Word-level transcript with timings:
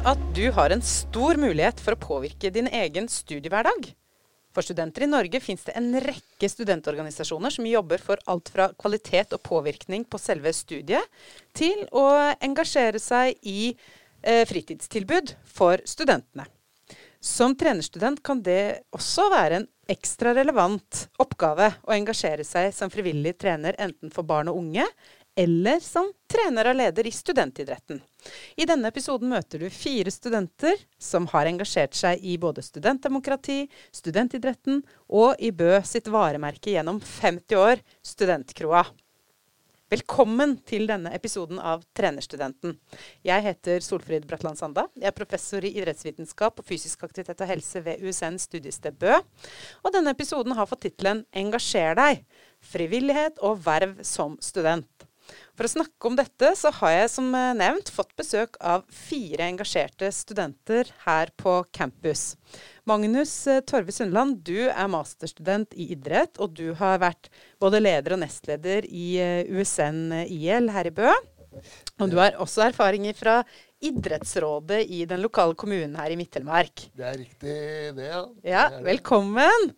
at 0.00 0.20
du 0.32 0.46
har 0.54 0.72
en 0.72 0.82
stor 0.84 1.36
mulighet 1.36 1.80
for 1.82 1.92
å 1.92 2.00
påvirke 2.00 2.48
din 2.54 2.68
egen 2.72 3.08
studiehverdag? 3.10 3.90
For 4.52 4.64
studenter 4.64 5.04
i 5.04 5.08
Norge 5.10 5.40
fins 5.40 5.64
det 5.66 5.74
en 5.76 5.90
rekke 6.00 6.48
studentorganisasjoner 6.48 7.52
som 7.52 7.68
jobber 7.68 8.00
for 8.00 8.20
alt 8.30 8.48
fra 8.52 8.70
kvalitet 8.78 9.34
og 9.36 9.42
påvirkning 9.44 10.04
på 10.08 10.20
selve 10.20 10.52
studiet, 10.56 11.04
til 11.56 11.84
å 11.92 12.06
engasjere 12.44 13.00
seg 13.02 13.36
i 13.44 13.72
eh, 13.72 14.44
fritidstilbud 14.48 15.34
for 15.44 15.84
studentene. 15.88 16.48
Som 17.22 17.54
trenerstudent 17.54 18.22
kan 18.24 18.40
det 18.42 18.82
også 18.96 19.28
være 19.30 19.60
en 19.60 19.68
ekstra 19.92 20.32
relevant 20.34 21.06
oppgave 21.22 21.68
å 21.84 21.94
engasjere 21.94 22.44
seg 22.46 22.72
som 22.74 22.90
frivillig 22.90 23.36
trener 23.38 23.76
enten 23.82 24.10
for 24.14 24.26
barn 24.26 24.50
og 24.50 24.58
unge 24.62 24.86
eller 25.34 25.80
som 25.80 26.10
trener 26.28 26.68
og 26.70 26.76
leder 26.76 27.06
i 27.08 27.12
studentidretten. 27.14 28.00
I 28.56 28.66
denne 28.68 28.90
episoden 28.92 29.32
møter 29.32 29.62
du 29.62 29.68
fire 29.72 30.12
studenter 30.12 30.76
som 31.00 31.26
har 31.32 31.48
engasjert 31.48 31.96
seg 31.96 32.20
i 32.20 32.36
både 32.40 32.64
studentdemokrati, 32.64 33.64
studentidretten 33.94 34.82
og 35.08 35.40
i 35.40 35.52
Bø 35.56 35.78
sitt 35.88 36.10
varemerke 36.12 36.74
gjennom 36.76 37.00
50 37.00 37.58
år, 37.58 37.80
Studentkroa. 38.04 38.84
Velkommen 39.92 40.54
til 40.64 40.86
denne 40.88 41.10
episoden 41.12 41.58
av 41.60 41.82
Trenerstudenten. 41.92 42.78
Jeg 43.28 43.44
heter 43.44 43.82
Solfrid 43.84 44.24
Bratland 44.24 44.56
Sanda. 44.56 44.86
Jeg 44.96 45.10
er 45.10 45.16
professor 45.16 45.64
i 45.68 45.72
idrettsvitenskap 45.74 46.62
og 46.62 46.64
fysisk 46.64 47.04
aktivitet 47.04 47.44
og 47.44 47.50
helse 47.50 47.82
ved 47.84 48.00
USN 48.00 48.40
studiested 48.40 48.96
Bø. 48.96 49.18
Og 49.84 49.92
denne 49.92 50.16
episoden 50.16 50.56
har 50.56 50.70
fått 50.70 50.86
tittelen 50.86 51.26
Engasjer 51.36 51.98
deg 51.98 52.24
frivillighet 52.72 53.42
og 53.44 53.60
verv 53.66 54.00
som 54.06 54.38
student. 54.40 55.11
For 55.52 55.68
å 55.68 55.72
snakke 55.74 56.08
om 56.08 56.14
dette, 56.16 56.54
så 56.56 56.70
har 56.78 56.94
jeg 56.94 57.08
som 57.12 57.26
eh, 57.36 57.50
nevnt 57.58 57.90
fått 57.92 58.14
besøk 58.16 58.56
av 58.64 58.86
fire 58.88 59.44
engasjerte 59.50 60.08
studenter 60.14 60.88
her 61.04 61.28
på 61.36 61.58
campus. 61.76 62.38
Magnus 62.88 63.34
eh, 63.52 63.60
Torve 63.68 63.92
Sundland, 63.92 64.40
du 64.46 64.70
er 64.70 64.88
masterstudent 64.92 65.76
i 65.76 65.90
idrett, 65.92 66.40
og 66.40 66.56
du 66.56 66.72
har 66.78 67.02
vært 67.04 67.28
både 67.60 67.82
leder 67.84 68.16
og 68.16 68.22
nestleder 68.24 68.88
i 68.88 69.10
eh, 69.20 69.52
USN 69.52 70.24
IL 70.24 70.72
her 70.72 70.88
i 70.88 70.94
Bø. 71.02 71.12
Og 72.00 72.08
du 72.08 72.16
har 72.16 72.40
også 72.40 72.64
erfaringer 72.70 73.12
fra 73.12 73.42
idrettsrådet 73.84 74.86
i 74.88 75.04
den 75.10 75.20
lokale 75.20 75.52
kommunen 75.58 75.98
her 76.00 76.14
i 76.14 76.16
Midt-Telemark. 76.16 76.88
Det 76.96 77.08
er 77.10 77.18
riktig, 77.20 77.56
det, 77.98 78.08
ja. 78.08 78.24
Ja, 78.40 78.66
det. 78.72 78.86
velkommen. 78.88 79.72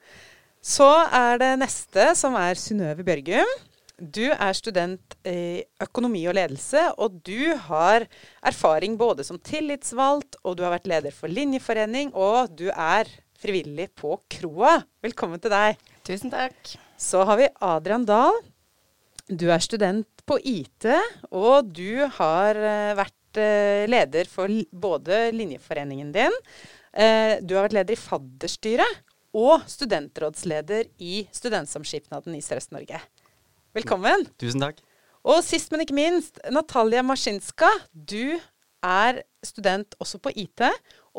Så 0.62 0.86
er 1.10 1.42
det 1.42 1.54
neste, 1.60 2.12
som 2.14 2.38
er 2.38 2.62
Synnøve 2.62 3.02
Bjørgum. 3.02 3.56
Du 3.94 4.24
er 4.26 4.56
student 4.58 5.14
i 5.22 5.62
økonomi 5.82 6.24
og 6.26 6.34
ledelse, 6.34 6.80
og 6.98 7.20
du 7.22 7.54
har 7.68 8.08
erfaring 8.42 8.96
både 8.98 9.22
som 9.22 9.38
tillitsvalgt, 9.38 10.40
og 10.42 10.56
du 10.58 10.64
har 10.66 10.74
vært 10.74 10.88
leder 10.90 11.14
for 11.14 11.30
linjeforening, 11.30 12.10
og 12.10 12.50
du 12.58 12.66
er 12.72 13.06
frivillig 13.38 13.92
på 13.94 14.16
Kroa. 14.34 14.80
Velkommen 15.04 15.38
til 15.38 15.54
deg. 15.54 15.78
Tusen 16.02 16.34
takk. 16.34 16.74
Så 16.98 17.22
har 17.28 17.38
vi 17.38 17.48
Adrian 17.62 18.06
Dahl. 18.08 18.34
Du 19.30 19.46
er 19.54 19.62
student 19.62 20.26
på 20.26 20.40
IT, 20.42 20.90
og 21.30 21.70
du 21.70 22.02
har 22.18 22.58
eh, 22.58 22.98
vært 22.98 23.38
eh, 23.38 23.86
leder 23.86 24.26
for 24.28 24.50
både 24.74 25.28
linjeforeningen 25.38 26.10
din, 26.12 26.34
eh, 26.98 27.38
du 27.38 27.54
har 27.54 27.68
vært 27.68 27.78
leder 27.78 27.94
i 27.94 28.02
fadderstyret, 28.02 29.04
og 29.34 29.64
studentrådsleder 29.70 30.90
i 31.02 31.24
Studentsamskipnaden 31.34 32.36
i 32.38 32.42
Sørøst-Norge. 32.44 33.00
Velkommen. 33.74 34.22
Tusen 34.38 34.62
takk. 34.62 34.76
Og 35.26 35.40
sist, 35.42 35.72
men 35.72 35.80
ikke 35.82 35.96
minst, 35.96 36.36
Natalia 36.54 37.00
Maskinska. 37.02 37.66
Du 37.90 38.36
er 38.86 39.16
student 39.42 39.96
også 39.98 40.20
på 40.22 40.30
IT, 40.38 40.62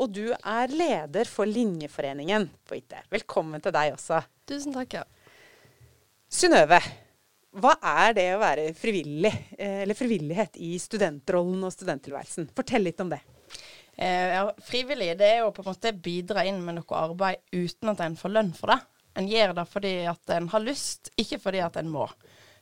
og 0.00 0.14
du 0.16 0.30
er 0.32 0.72
leder 0.72 1.28
for 1.28 1.44
Linjeforeningen 1.44 2.46
på 2.64 2.78
IT. 2.78 2.94
Velkommen 3.12 3.60
til 3.60 3.74
deg 3.76 3.92
også. 3.92 4.22
Tusen 4.48 4.72
takk, 4.72 4.96
ja. 4.96 5.02
Synnøve, 6.32 6.78
hva 7.60 7.74
er 8.00 8.16
det 8.16 8.24
å 8.32 8.40
være 8.40 8.70
frivillig, 8.78 9.34
eh, 9.58 9.82
eller 9.84 9.98
frivillighet 9.98 10.56
i 10.56 10.78
studentrollen 10.80 11.60
og 11.60 11.74
studenttilværelsen? 11.76 12.48
Fortell 12.56 12.88
litt 12.88 13.04
om 13.04 13.12
det. 13.12 13.20
Eh, 13.98 14.32
ja. 14.32 14.46
Frivillig 14.64 15.10
det 15.20 15.28
er 15.28 15.42
jo 15.42 15.52
på 15.52 15.60
en 15.60 15.74
måte 15.74 15.92
bidra 15.92 16.48
inn 16.48 16.64
med 16.64 16.80
noe 16.80 17.04
arbeid 17.04 17.44
uten 17.52 17.92
at 17.92 18.00
en 18.00 18.16
får 18.16 18.32
lønn 18.32 18.56
for 18.56 18.72
det. 18.72 18.80
En 19.20 19.28
gjør 19.28 19.52
det 19.60 19.68
fordi 19.68 19.94
at 20.08 20.34
en 20.36 20.48
har 20.56 20.64
lyst, 20.64 21.12
ikke 21.20 21.42
fordi 21.44 21.60
at 21.64 21.76
en 21.80 21.92
må. 21.92 22.08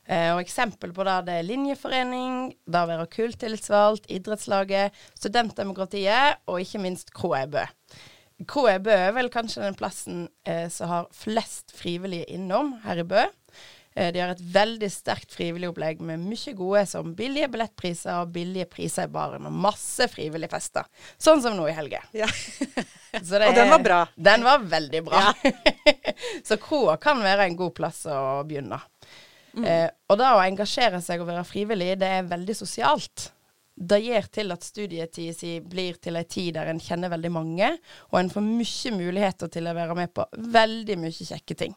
Eh, 0.04 0.30
og 0.34 0.42
Eksempel 0.42 0.92
på 0.94 1.04
det, 1.06 1.18
det 1.28 1.38
er 1.38 1.46
linjeforening, 1.48 2.50
det 2.68 2.82
å 2.82 2.90
være 2.90 3.10
kulttillitsvalgt, 3.12 4.10
idrettslaget, 4.12 4.96
studentdemokratiet 5.16 6.42
og 6.50 6.60
ikke 6.60 6.82
minst 6.84 7.14
KEBØ. 7.16 7.64
KEBØ 8.50 8.98
er 8.98 9.14
vel 9.16 9.30
kanskje 9.32 9.62
den 9.64 9.78
plassen 9.78 10.26
eh, 10.48 10.66
som 10.72 10.90
har 10.90 11.08
flest 11.14 11.72
frivillige 11.76 12.28
innom 12.34 12.74
her 12.84 13.00
i 13.00 13.08
Bø. 13.08 13.24
Eh, 13.94 14.10
de 14.12 14.20
har 14.20 14.32
et 14.32 14.44
veldig 14.54 14.90
sterkt 14.90 15.32
frivilligopplegg 15.36 16.00
med 16.02 16.20
mye 16.20 16.54
gode 16.58 16.82
som 16.90 17.14
billige 17.16 17.48
billettpriser 17.52 18.24
og 18.24 18.32
billige 18.34 18.66
priser 18.70 19.06
i 19.06 19.12
baren, 19.14 19.46
og 19.46 19.54
masse 19.54 20.08
frivillige 20.10 20.50
fester. 20.52 20.88
Sånn 21.16 21.42
som 21.44 21.54
nå 21.56 21.68
i 21.70 21.76
helga. 21.76 22.02
Ja. 22.16 22.28
Og 23.14 23.54
den 23.54 23.70
var 23.70 23.78
bra. 23.78 23.98
Den 24.18 24.42
var 24.42 24.64
veldig 24.66 25.00
bra. 25.06 25.28
så 26.48 26.58
kroa 26.58 26.96
kan 26.98 27.20
være 27.22 27.46
en 27.46 27.54
god 27.60 27.70
plass 27.76 28.00
å 28.10 28.42
begynne. 28.42 28.80
Mm. 29.54 29.64
Eh, 29.68 29.88
og 30.10 30.18
det 30.18 30.32
å 30.34 30.42
engasjere 30.42 31.00
seg 31.04 31.22
og 31.22 31.30
være 31.30 31.46
frivillig, 31.46 31.94
det 32.00 32.10
er 32.18 32.28
veldig 32.30 32.56
sosialt. 32.58 33.30
Det 33.74 33.98
gjør 34.04 34.26
til 34.30 34.54
at 34.54 34.66
studietida 34.66 35.34
si 35.34 35.56
blir 35.58 35.96
til 36.02 36.18
ei 36.18 36.26
tid 36.30 36.54
der 36.58 36.70
en 36.70 36.82
kjenner 36.82 37.10
veldig 37.10 37.32
mange, 37.34 37.72
og 38.12 38.20
en 38.20 38.30
får 38.30 38.44
mye 38.46 38.92
muligheter 38.94 39.50
til 39.50 39.66
å 39.66 39.74
være 39.74 39.96
med 39.98 40.12
på 40.14 40.26
veldig 40.54 40.98
mye 41.02 41.30
kjekke 41.30 41.58
ting. 41.64 41.74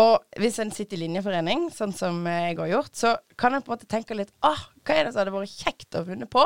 Og 0.00 0.40
hvis 0.40 0.58
en 0.60 0.72
sitter 0.74 0.98
i 0.98 1.06
linjeforening, 1.06 1.70
sånn 1.72 1.94
som 1.96 2.18
jeg 2.28 2.56
har 2.58 2.68
gjort, 2.68 2.92
så 2.96 3.14
kan 3.40 3.56
en 3.56 3.64
på 3.64 3.72
en 3.72 3.78
måte 3.78 3.88
tenke 3.88 4.16
litt 4.16 4.32
ah, 4.44 4.66
hva 4.84 4.96
er 4.96 5.06
det 5.06 5.14
som 5.14 5.22
hadde 5.22 5.32
vært 5.32 5.54
kjekt 5.56 5.96
å 5.96 6.02
ha 6.02 6.08
funnet 6.10 6.32
på? 6.32 6.44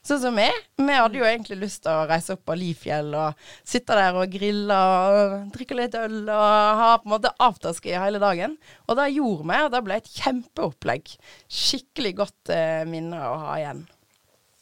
Sånn 0.00 0.20
som 0.22 0.32
meg. 0.32 0.54
Vi 0.80 0.94
hadde 0.96 1.18
jo 1.20 1.26
egentlig 1.28 1.58
lyst 1.60 1.82
til 1.84 1.92
å 1.92 2.06
reise 2.08 2.32
opp 2.32 2.46
på 2.48 2.56
Lifjell 2.56 3.10
og 3.12 3.40
sitte 3.68 3.96
der 3.98 4.16
og 4.16 4.32
grille 4.32 4.78
og 4.96 5.50
drikke 5.52 5.76
litt 5.76 5.96
øl 5.98 6.22
og 6.24 6.80
ha 6.80 6.94
på 7.02 7.08
en 7.08 7.14
måte 7.14 7.32
afterski 7.36 7.92
hele 7.92 8.22
dagen. 8.22 8.56
Og 8.88 8.96
det 8.96 9.10
gjorde 9.12 9.44
vi, 9.50 9.58
og 9.66 9.72
det 9.74 9.82
ble 9.84 9.98
et 10.00 10.12
kjempeopplegg. 10.14 11.12
Skikkelig 11.52 12.14
godt 12.22 12.52
eh, 12.56 12.86
minne 12.88 13.20
å 13.28 13.34
ha 13.44 13.58
igjen. 13.60 13.84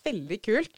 Veldig 0.09 0.41
kult. 0.43 0.75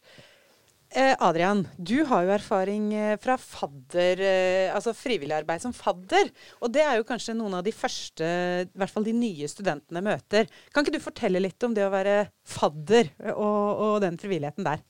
Eh, 0.91 1.15
Adrian, 1.23 1.61
du 1.77 2.01
har 2.03 2.25
jo 2.25 2.33
erfaring 2.35 2.89
eh, 2.91 3.13
fra 3.23 3.37
fadder, 3.39 4.19
eh, 4.27 4.73
altså 4.75 4.91
frivillig 4.91 5.37
arbeid 5.37 5.63
som 5.63 5.71
fadder. 5.71 6.27
Og 6.59 6.73
det 6.75 6.81
er 6.83 6.97
jo 6.99 7.05
kanskje 7.07 7.35
noen 7.37 7.55
av 7.55 7.63
de 7.63 7.71
første, 7.71 8.27
i 8.67 8.79
hvert 8.81 8.91
fall 8.91 9.07
de 9.07 9.13
nye 9.15 9.47
studentene 9.47 10.03
møter. 10.03 10.49
Kan 10.75 10.83
ikke 10.83 10.97
du 10.97 11.03
fortelle 11.03 11.39
litt 11.39 11.63
om 11.63 11.77
det 11.77 11.85
å 11.87 11.93
være 11.93 12.15
fadder 12.43 13.13
og, 13.31 13.83
og 13.85 13.93
den 14.03 14.19
frivilligheten 14.19 14.67
der? 14.67 14.83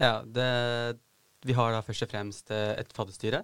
Ja, 0.00 0.14
det, 0.24 0.46
vi 1.44 1.58
har 1.58 1.76
da 1.76 1.82
først 1.84 2.06
og 2.06 2.14
fremst 2.14 2.54
et 2.54 2.96
fadderstyre. 2.96 3.42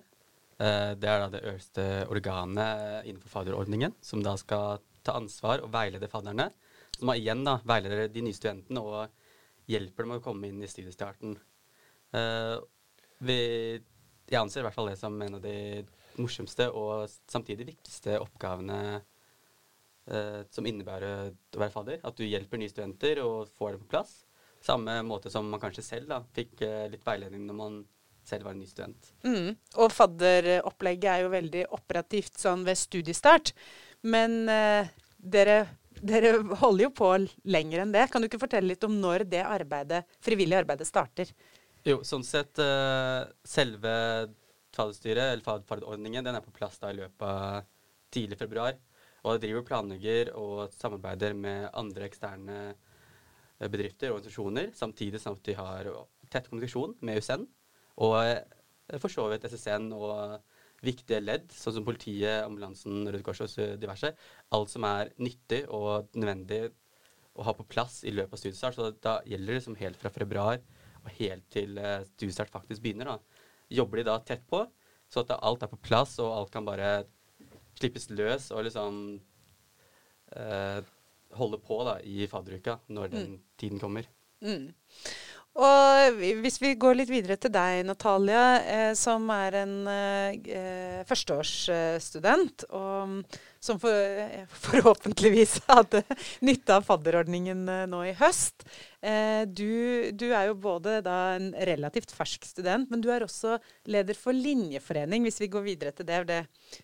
Det 0.59 1.07
er 1.07 1.21
da 1.23 1.29
det 1.31 1.45
øverste 1.45 1.85
organet 2.11 3.05
innenfor 3.05 3.31
fadderordningen, 3.37 3.93
som 4.03 4.25
da 4.25 4.33
skal 4.41 4.81
ta 5.07 5.15
ansvar 5.21 5.61
og 5.63 5.71
veilede 5.77 6.09
fadderne. 6.11 6.49
Som 6.97 7.13
igjen 7.13 7.45
da 7.47 7.61
veileder 7.69 8.09
de 8.11 8.25
nye 8.25 8.35
studentene 8.35 8.83
og 8.83 9.69
hjelper 9.71 10.09
dem 10.09 10.17
å 10.17 10.25
komme 10.25 10.49
inn 10.49 10.65
i 10.65 10.73
studiestarten. 10.73 11.37
Eh, 12.17 12.57
vi, 13.29 13.39
jeg 14.29 14.41
anser 14.41 14.63
i 14.63 14.67
hvert 14.69 14.77
fall 14.77 14.91
det 14.93 14.99
som 15.01 15.17
en 15.23 15.39
av 15.39 15.45
de 15.45 15.59
morsomste 16.19 16.69
og 16.75 17.09
samtidig 17.31 17.69
viktigste 17.73 18.19
oppgavene 18.23 18.79
eh, 18.99 20.41
som 20.51 20.67
innebærer 20.67 21.31
å 21.31 21.61
være 21.61 21.75
fadder. 21.75 22.01
At 22.07 22.19
du 22.19 22.27
hjelper 22.27 22.61
nye 22.61 22.73
studenter 22.73 23.23
og 23.25 23.53
får 23.59 23.77
dem 23.77 23.85
på 23.85 23.93
plass. 23.97 24.17
Samme 24.65 24.97
måte 25.07 25.31
som 25.31 25.47
man 25.51 25.63
kanskje 25.63 25.87
selv 25.87 26.11
da, 26.11 26.23
fikk 26.35 26.63
eh, 26.67 26.89
litt 26.93 27.07
veiledning 27.07 27.47
når 27.47 27.59
man 27.59 27.81
selv 28.29 28.45
var 28.45 28.57
en 28.57 28.61
ny 28.61 28.69
student. 28.69 29.13
Mm. 29.25 29.53
Og 29.81 29.93
fadderopplegget 29.95 31.11
er 31.13 31.25
jo 31.25 31.33
veldig 31.33 31.67
operativt 31.77 32.41
sånn 32.41 32.65
ved 32.67 32.79
studiestart. 32.79 33.55
Men 34.05 34.43
eh, 34.53 34.91
dere, 35.17 35.61
dere 36.03 36.35
holder 36.61 36.89
jo 36.89 36.91
på 36.99 37.13
lenger 37.49 37.85
enn 37.85 37.95
det. 37.95 38.09
Kan 38.13 38.23
du 38.23 38.29
ikke 38.29 38.43
fortelle 38.43 38.75
litt 38.75 38.85
om 38.87 38.99
når 39.01 39.25
det 39.31 39.45
arbeidet, 39.47 40.05
frivillige 40.25 40.61
arbeidet 40.65 40.91
starter? 40.91 41.33
Jo, 41.89 42.03
sånn 42.05 42.25
sett 42.27 42.59
eh, 42.61 43.23
selve 43.49 43.93
fadderstyret, 44.77 45.31
eller 45.33 45.45
fad- 45.45 45.65
fadderordningen, 45.65 46.27
den 46.27 46.37
er 46.37 46.45
på 46.45 46.53
plass 46.53 46.77
da 46.83 46.91
i 46.93 46.99
løpet 46.99 47.23
av 47.25 47.63
tidlig 48.13 48.37
februar. 48.41 48.77
Og 49.25 49.39
driver 49.41 49.63
og 49.63 49.69
planlegger 49.71 50.31
og 50.37 50.75
samarbeider 50.77 51.33
med 51.39 51.71
andre 51.73 52.05
eksterne 52.11 52.59
eh, 52.67 53.71
bedrifter 53.73 54.11
og 54.11 54.19
organisasjoner, 54.19 54.69
samtidig 54.77 55.23
som 55.23 55.39
de 55.49 55.55
har 55.57 55.89
tett 56.29 56.51
kommunikasjon 56.51 56.99
med 57.09 57.23
USN, 57.23 57.47
og 58.05 58.19
eh, 58.21 58.99
for 59.01 59.13
så 59.13 59.25
vidt 59.33 59.47
SSN 59.49 59.89
og 59.97 60.43
viktige 60.85 61.23
ledd, 61.25 61.49
sånn 61.57 61.79
som 61.79 61.87
politiet, 61.89 62.43
ambulansen, 62.45 63.07
Røde 63.09 63.25
Kors 63.25 63.41
og 63.47 63.81
diverse. 63.81 64.13
Alt 64.55 64.75
som 64.75 64.85
er 64.87 65.15
nyttig 65.17 65.65
og 65.73 66.13
nødvendig 66.13 66.67
å 67.39 67.49
ha 67.49 67.57
på 67.57 67.67
plass 67.71 68.03
i 68.05 68.13
løpet 68.13 68.37
av 68.37 68.43
studiestart. 68.45 68.77
Så 68.77 68.93
da 69.03 69.17
gjelder 69.27 69.57
det 69.57 69.65
som 69.65 69.79
helt 69.81 69.99
fra 69.99 70.13
februar 70.13 70.61
og 71.05 71.11
helt 71.19 71.47
til 71.53 71.79
eh, 71.79 72.05
studiestart 72.15 72.51
faktisk 72.51 72.83
begynner. 72.85 73.05
da. 73.15 73.45
Jobber 73.71 74.01
de 74.01 74.05
da 74.09 74.19
tett 74.25 74.45
på, 74.49 74.65
så 75.09 75.21
at 75.25 75.35
alt 75.39 75.63
er 75.63 75.71
på 75.73 75.81
plass, 75.81 76.19
og 76.19 76.33
alt 76.35 76.53
kan 76.53 76.65
bare 76.69 77.05
slippes 77.79 78.09
løs 78.11 78.51
og 78.51 78.65
liksom 78.67 79.21
eh, 80.37 80.81
holde 81.39 81.59
på 81.63 81.81
da 81.87 81.99
i 82.05 82.27
fadderuka 82.29 82.79
når 82.89 83.11
den 83.13 83.27
Mm. 83.37 83.41
tiden 83.59 83.81
kommer. 83.81 84.07
Mm. 84.43 84.73
Og 85.59 86.15
hvis 86.43 86.61
vi 86.63 86.75
går 86.79 86.95
litt 86.95 87.11
videre 87.11 87.35
til 87.37 87.51
deg, 87.51 87.81
Natalia, 87.89 88.43
eh, 88.63 88.93
som 88.95 89.25
er 89.35 89.57
en 89.65 89.73
eh, 89.91 91.01
førsteårsstudent, 91.09 92.65
og 92.71 93.09
mm, 93.09 93.17
som 93.61 93.81
for, 93.83 93.91
eh, 93.91 94.47
forhåpentligvis 94.47 95.57
hadde 95.69 96.05
nytte 96.47 96.77
av 96.79 96.87
fadderordningen 96.87 97.65
eh, 97.69 97.87
nå 97.91 98.05
i 98.07 98.15
høst. 98.21 98.63
Eh, 98.99 99.45
du, 99.47 100.11
du 100.19 100.27
er 100.33 100.49
jo 100.49 100.57
både 100.59 100.99
en 101.07 101.53
relativt 101.69 102.11
fersk 102.15 102.49
student, 102.49 102.89
men 102.91 103.03
du 103.03 103.11
er 103.15 103.23
også 103.23 103.57
leder 103.87 104.19
for 104.19 104.35
linjeforening, 104.35 105.23
hvis 105.27 105.39
vi 105.45 105.51
går 105.53 105.67
videre 105.67 105.95
til 105.95 106.09
det. 106.09 106.23
det 106.27 106.41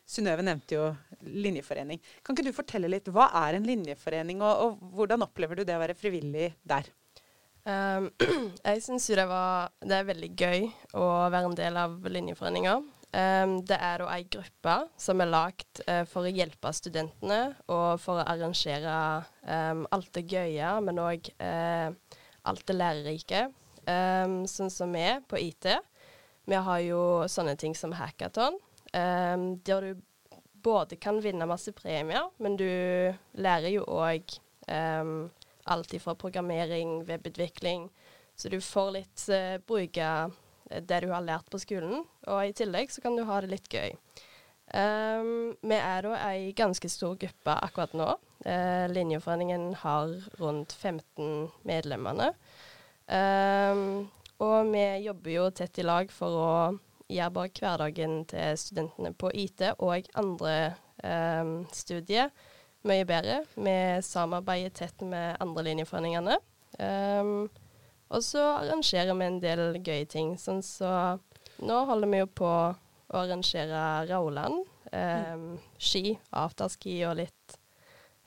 Synnøve 0.07 0.45
nevnte 0.47 0.79
jo 0.79 0.91
linjeforening. 1.27 2.03
Kan 2.23 2.37
ikke 2.37 2.47
du 2.51 2.57
fortelle 2.57 2.91
litt, 2.93 3.11
hva 3.11 3.31
er 3.45 3.59
en 3.59 3.67
linjeforening, 3.67 4.45
og, 4.45 4.67
og 4.67 4.95
hvordan 4.95 5.27
opplever 5.27 5.59
du 5.59 5.67
det 5.67 5.75
å 5.75 5.83
være 5.83 5.99
frivillig 5.99 6.53
der? 6.63 6.93
Um, 7.65 8.11
jeg 8.69 8.83
syns 8.85 9.09
jo 9.09 9.17
det, 9.17 9.25
var, 9.31 9.73
det 9.81 9.97
er 9.97 10.11
veldig 10.11 10.31
gøy 10.37 10.67
å 11.01 11.07
være 11.33 11.49
en 11.49 11.57
del 11.57 11.79
av 11.81 11.97
Linjeforeninga. 12.13 12.75
Um, 13.15 13.61
det 13.63 13.77
er 13.79 14.01
da 14.03 14.09
ei 14.11 14.25
gruppe 14.27 14.73
som 14.99 15.21
er 15.23 15.29
lagd 15.31 15.83
uh, 15.87 16.03
for 16.11 16.27
å 16.27 16.33
hjelpe 16.35 16.73
studentene 16.75 17.53
og 17.71 18.01
for 18.03 18.19
å 18.19 18.25
arrangere 18.27 18.95
um, 19.47 19.85
alt 19.95 20.11
det 20.17 20.25
gøye, 20.33 20.71
men 20.83 20.99
òg 20.99 21.31
uh, 21.39 21.93
alt 22.51 22.65
det 22.67 22.75
lærerike. 22.75 23.45
Um, 23.87 24.43
sånn 24.51 24.73
som 24.73 24.91
vi 24.97 25.05
på 25.31 25.39
IT. 25.39 25.71
Vi 26.51 26.59
har 26.67 26.81
jo 26.83 27.03
sånne 27.31 27.55
ting 27.61 27.77
som 27.79 27.95
hackathon, 27.97 28.59
der 28.93 29.87
du 29.87 30.03
både 30.65 30.99
kan 31.01 31.23
vinne 31.25 31.47
masse 31.49 31.73
premier, 31.73 32.27
men 32.37 32.59
du 32.61 32.69
lærer 33.41 33.71
jo 33.73 33.87
òg 33.89 34.37
alt 34.69 35.95
ifra 35.97 36.15
programmering, 36.21 36.99
webutvikling. 37.09 37.89
Så 38.37 38.53
du 38.53 38.59
får 38.61 38.91
litt 38.99 39.25
uh, 39.31 39.57
bruke 39.65 40.11
det 40.81 41.01
du 41.05 41.11
har 41.13 41.25
lært 41.25 41.51
på 41.53 41.61
skolen, 41.63 42.05
og 42.27 42.41
i 42.45 42.55
tillegg 42.57 42.93
så 42.93 43.05
kan 43.05 43.17
du 43.17 43.25
ha 43.29 43.41
det 43.45 43.53
litt 43.53 43.69
gøy. 43.71 43.95
Um, 44.75 45.53
vi 45.61 45.77
er 45.77 46.07
da 46.07 46.15
ei 46.31 46.55
ganske 46.57 46.89
stor 46.89 47.19
gruppe 47.21 47.57
akkurat 47.67 47.93
nå. 47.95 48.09
Uh, 48.47 48.87
Linjeforeningen 48.91 49.75
har 49.85 50.15
rundt 50.41 50.73
15 50.73 51.51
medlemmene. 51.69 52.33
Um, 53.07 54.09
og 54.43 54.73
vi 54.73 54.85
jobber 55.05 55.31
jo 55.31 55.51
tett 55.55 55.79
i 55.79 55.85
lag 55.85 56.11
for 56.13 56.41
å 56.41 56.55
gjøre 57.13 57.35
bare 57.37 57.53
hverdagen 57.59 58.23
til 58.29 58.57
studentene 58.59 59.13
på 59.13 59.31
IT 59.37 59.67
og 59.77 60.09
andre 60.19 60.57
um, 61.05 61.61
studier 61.73 62.33
mye 62.89 63.05
bedre. 63.09 63.43
Vi 63.55 63.77
samarbeider 64.05 64.73
tett 64.75 65.05
med 65.05 65.37
andre 65.41 65.69
linjeforeningene. 65.69 66.39
Um, 66.79 67.49
og 68.09 68.25
så 68.25 68.43
arrangerer 68.59 69.17
vi 69.17 69.29
en 69.29 69.41
del 69.43 69.63
gøye 69.81 70.07
ting. 70.11 70.35
Sånn 70.39 70.63
så 70.65 70.91
nå 71.65 71.81
holder 71.89 72.11
vi 72.11 72.23
jo 72.23 72.31
på 72.43 72.49
å 72.49 73.21
arrangere 73.21 73.83
Rauland. 74.11 74.65
Um, 74.95 75.57
ski, 75.81 76.13
afterski 76.31 77.01
og 77.09 77.17
litt 77.19 77.57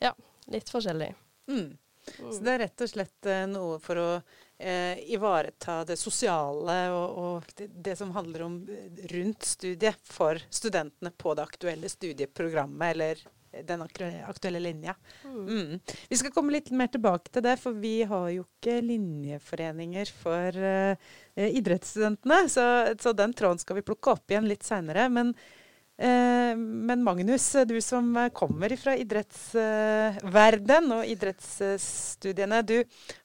Ja, 0.03 0.12
litt 0.51 0.68
forskjellig. 0.69 1.13
Mm. 1.47 1.77
Så 2.18 2.41
det 2.44 2.53
er 2.53 2.62
rett 2.65 2.83
og 2.83 2.89
slett 2.91 3.27
eh, 3.29 3.45
noe 3.50 3.77
for 3.83 4.00
å 4.00 4.09
eh, 4.57 5.00
ivareta 5.12 5.81
det 5.88 5.97
sosiale 6.00 6.77
og, 6.95 7.18
og 7.19 7.50
det, 7.59 7.68
det 7.83 7.95
som 8.00 8.13
handler 8.15 8.45
om 8.45 8.57
eh, 8.71 9.01
rundt 9.12 9.47
studiet 9.47 10.00
for 10.07 10.39
studentene 10.50 11.12
på 11.12 11.35
det 11.35 11.44
aktuelle 11.44 11.91
studieprogrammet 11.91 12.94
eller 12.95 13.25
den 13.63 13.81
aktuelle 13.81 14.59
linja. 14.59 14.95
Mm. 15.24 15.80
Vi 16.09 16.18
skal 16.18 16.31
komme 16.31 16.54
litt 16.56 16.71
mer 16.71 16.89
tilbake 16.94 17.31
til 17.31 17.45
det, 17.45 17.57
for 17.62 17.77
vi 17.77 18.01
har 18.07 18.30
jo 18.33 18.45
ikke 18.45 18.80
linjeforeninger 18.86 20.12
for 20.21 20.57
eh, 20.71 21.13
idrettsstudentene. 21.36 22.44
Så, 22.51 22.65
så 23.00 23.13
den 23.18 23.33
tråden 23.38 23.62
skal 23.62 23.80
vi 23.80 23.86
plukke 23.88 24.15
opp 24.15 24.31
igjen 24.31 24.50
litt 24.50 24.65
seinere. 24.68 25.07
Men, 25.13 25.33
uh, 26.01 26.54
men 26.57 27.04
Magnus, 27.06 27.45
du 27.69 27.75
som 27.83 28.09
kommer 28.36 28.74
fra 28.80 28.95
idrettsverden 28.98 30.92
og 30.98 31.06
idrettsstudiene. 31.13 32.63
Du 32.68 32.77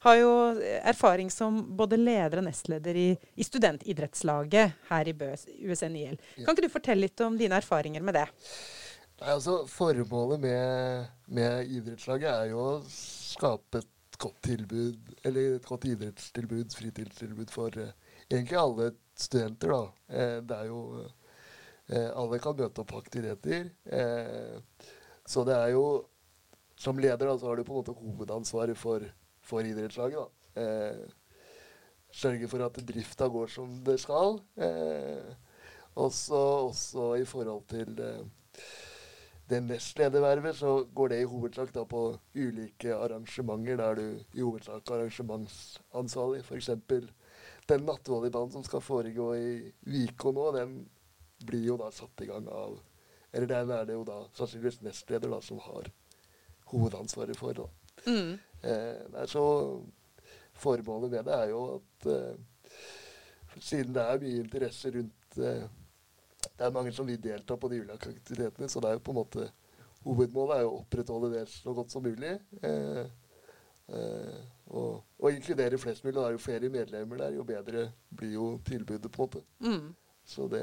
har 0.06 0.20
jo 0.20 0.34
erfaring 0.82 1.32
som 1.32 1.62
både 1.76 2.00
leder 2.00 2.42
og 2.42 2.48
nestleder 2.50 3.00
i, 3.00 3.08
i 3.34 3.48
studentidrettslaget 3.48 4.86
her 4.92 5.10
i 5.10 5.16
Bø, 5.16 5.32
USNIL. 5.64 6.20
Kan 6.42 6.54
ikke 6.54 6.68
du 6.68 6.76
fortelle 6.76 7.08
litt 7.08 7.24
om 7.24 7.40
dine 7.40 7.60
erfaringer 7.62 8.04
med 8.04 8.20
det? 8.20 8.28
Nei, 9.22 9.36
altså 9.36 9.60
Formålet 9.70 10.40
med, 10.42 11.04
med 11.30 11.68
idrettslaget 11.70 12.26
er 12.26 12.48
jo 12.50 12.62
å 12.62 12.70
skape 12.90 13.78
et 13.78 14.16
godt 14.18 14.40
tilbud, 14.48 15.12
eller 15.22 15.60
et 15.60 15.68
godt 15.68 15.86
idrettstilbud, 15.92 16.74
fritidstilbud 16.74 17.52
for 17.54 17.78
eh, 17.78 17.92
egentlig 18.26 18.58
alle 18.58 18.88
studenter. 19.14 19.76
da. 19.76 20.10
Eh, 20.10 20.34
det 20.42 20.58
er 20.58 20.72
jo 20.72 20.82
eh, 21.04 22.10
Alle 22.18 22.42
kan 22.42 22.58
møte 22.58 22.82
opp 22.82 22.90
på 22.90 22.98
aktiviteter. 23.04 23.70
Eh, 23.94 24.90
så 25.22 25.46
det 25.46 25.54
er 25.54 25.70
jo 25.76 25.86
Som 26.74 26.98
leder 26.98 27.28
da, 27.28 27.38
så 27.38 27.46
har 27.46 27.56
du 27.56 27.62
på 27.62 27.76
en 27.76 27.78
måte 27.78 27.94
hovedansvaret 27.94 28.78
for, 28.78 29.06
for 29.38 29.62
idrettslaget. 29.62 30.18
da. 30.18 30.62
Eh, 30.66 31.02
sørge 32.10 32.50
for 32.50 32.66
at 32.66 32.86
drifta 32.90 33.30
går 33.30 33.54
som 33.54 33.84
det 33.86 34.00
skal. 34.02 34.40
Eh, 34.58 35.34
også, 35.94 36.46
også 36.72 37.12
i 37.22 37.28
forhold 37.28 37.68
til 37.70 38.00
eh, 38.02 38.24
det 39.52 39.60
nestledervervet, 39.66 40.56
så 40.56 40.84
går 40.94 41.12
det 41.12 41.20
i 41.22 41.28
hovedsak 41.28 41.72
da 41.74 41.84
på 41.88 42.02
ulike 42.34 42.94
arrangementer 42.96 43.76
der 43.80 43.98
du 43.98 44.06
i 44.34 44.40
hovedsak 44.40 44.88
er 44.88 45.02
arrangementsansvarlig. 45.02 46.42
F.eks. 46.46 46.70
den 47.68 47.84
nattvolleyballen 47.86 48.52
som 48.52 48.64
skal 48.64 48.84
foregå 48.84 49.32
i 49.36 49.72
Viko 49.92 50.32
nå, 50.32 50.48
den 50.56 50.78
blir 51.46 51.66
jo 51.66 51.76
da 51.80 51.90
satt 51.92 52.22
i 52.22 52.30
gang 52.30 52.48
av 52.48 52.80
Eller 53.32 53.48
den 53.48 53.70
er 53.72 53.86
det 53.88 53.94
jo 53.96 54.04
da 54.04 54.18
sannsynligvis 54.36 54.82
nestleder 54.84 55.30
da 55.32 55.38
som 55.40 55.60
har 55.64 55.86
hovedansvaret 56.68 57.36
for. 57.36 57.52
da. 57.56 57.68
Mm. 58.04 58.38
Eh, 58.62 59.24
så 59.26 59.44
Formålet 60.52 61.10
med 61.10 61.24
det 61.24 61.34
er 61.34 61.48
jo 61.48 61.62
at 61.78 62.06
eh, 62.12 62.34
siden 63.58 63.94
det 63.94 64.02
er 64.02 64.20
mye 64.20 64.42
interesse 64.42 64.92
rundt 64.92 65.38
eh, 65.38 65.64
Det 66.62 66.68
er 66.68 66.74
mange 66.76 66.92
som 66.94 67.06
vil 67.08 67.18
delta 67.18 67.56
på 67.58 67.68
de 67.72 67.80
ulike 67.82 68.12
aktivitetene, 68.12 68.68
så 68.70 68.78
det 68.78 68.90
er 68.92 68.94
jo 68.94 69.02
på 69.02 69.10
en 69.10 69.16
måte 69.18 69.48
hovedmålet 70.04 70.54
er 70.54 70.60
jo 70.62 70.68
å 70.70 70.76
opprettholde 70.76 71.30
det 71.32 71.40
så 71.50 71.74
godt 71.74 71.90
som 71.90 72.04
mulig. 72.06 72.36
Eh, 72.62 73.00
eh, 73.98 74.36
og, 74.70 75.00
og 75.18 75.34
inkludere 75.34 75.80
flest 75.82 76.06
mulig. 76.06 76.14
Da 76.20 76.28
er 76.28 76.36
jo 76.36 76.42
flere 76.44 76.70
medlemmer 76.70 77.18
der, 77.18 77.34
jo 77.34 77.46
bedre 77.48 77.88
blir 78.14 78.36
jo 78.36 78.46
tilbudet, 78.68 79.10
på 79.10 79.26
en 79.26 79.26
måte. 79.26 79.42
Mm. 79.66 79.88
Så 80.22 80.46
det, 80.52 80.62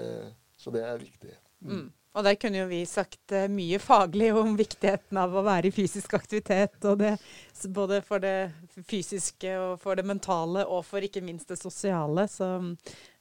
så 0.56 0.72
det 0.72 0.86
er 0.88 1.04
viktig. 1.04 1.36
Mm. 1.68 1.90
Og 2.20 2.26
der 2.28 2.36
kunne 2.36 2.60
jo 2.60 2.68
vi 2.68 2.82
sagt 2.90 3.32
eh, 3.32 3.48
mye 3.52 3.80
faglig 3.80 4.34
om 4.36 4.58
viktigheten 4.60 5.20
av 5.22 5.38
å 5.40 5.44
være 5.46 5.70
i 5.70 5.74
fysisk 5.74 6.18
aktivitet. 6.18 6.76
Det, 7.00 7.14
både 7.72 8.02
for 8.04 8.24
det 8.24 8.52
fysiske 8.90 9.54
og 9.56 9.78
for 9.80 9.96
det 9.96 10.04
mentale, 10.08 10.66
og 10.68 10.84
for 10.88 11.06
ikke 11.06 11.24
minst 11.24 11.54
det 11.54 11.60
sosiale. 11.62 12.28
Så, 12.28 12.50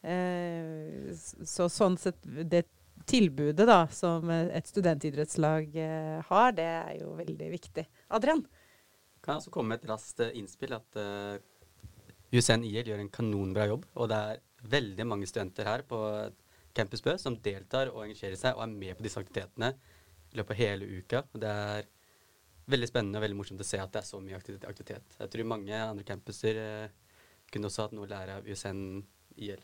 eh, 0.02 1.14
så 1.47 1.71
sånn 1.71 1.99
sett 2.00 2.19
Det 2.26 2.64
tilbudet 3.09 3.67
da, 3.69 3.83
som 3.93 4.28
eh, 4.31 4.50
et 4.59 4.69
studentidrettslag 4.69 5.76
eh, 5.78 6.19
har, 6.28 6.50
det 6.57 6.67
er 6.67 6.97
jo 7.00 7.14
veldig 7.19 7.52
viktig. 7.55 7.87
Adrian? 8.19 8.43
Kan 9.23 9.37
jeg 9.37 9.45
også 9.45 9.55
komme 9.55 9.75
med 9.75 9.83
et 9.83 9.90
raskt 9.90 10.21
eh, 10.25 10.35
innspill 10.38 10.75
at 10.76 10.99
uh, 11.00 11.38
USN 12.33 12.67
IL 12.69 12.90
gjør 12.90 13.02
en 13.02 13.12
kanonbra 13.12 13.69
jobb. 13.71 13.87
Og 13.97 14.11
det 14.11 14.19
er 14.19 14.45
veldig 14.69 15.07
mange 15.09 15.28
studenter 15.31 15.69
her 15.69 15.85
på 15.88 16.00
Campus 16.78 17.02
Bø 17.04 17.16
som 17.20 17.37
deltar 17.42 17.92
og 17.92 18.04
engasjerer 18.06 18.38
seg 18.38 18.56
og 18.56 18.64
er 18.64 18.75
med 18.75 18.99
på 18.99 19.06
disse 19.06 19.20
aktivitetene 19.20 19.73
i 20.32 20.38
løpet 20.38 20.54
av 20.54 20.61
hele 20.62 20.88
uka. 20.99 21.25
Og 21.35 21.42
det 21.42 21.54
er 21.73 21.88
veldig 22.68 22.88
spennende 22.90 23.18
og 23.18 23.25
veldig 23.25 23.38
morsomt 23.38 23.64
å 23.64 23.66
se 23.66 23.80
at 23.82 23.92
det 23.94 24.02
er 24.02 24.08
så 24.08 24.20
mye 24.23 24.38
aktivitet. 24.38 24.68
aktivitet. 24.68 25.18
Jeg 25.20 25.32
tror 25.32 25.50
mange 25.54 25.82
andre 25.82 26.06
campuser 26.06 26.61
eh, 26.62 26.97
kunne 27.52 27.70
også 27.70 27.87
hatt 27.87 27.97
noe 27.97 28.06
å 28.06 28.11
lære 28.11 28.38
av 28.38 28.49
USN 28.49 28.82
IL. 29.40 29.62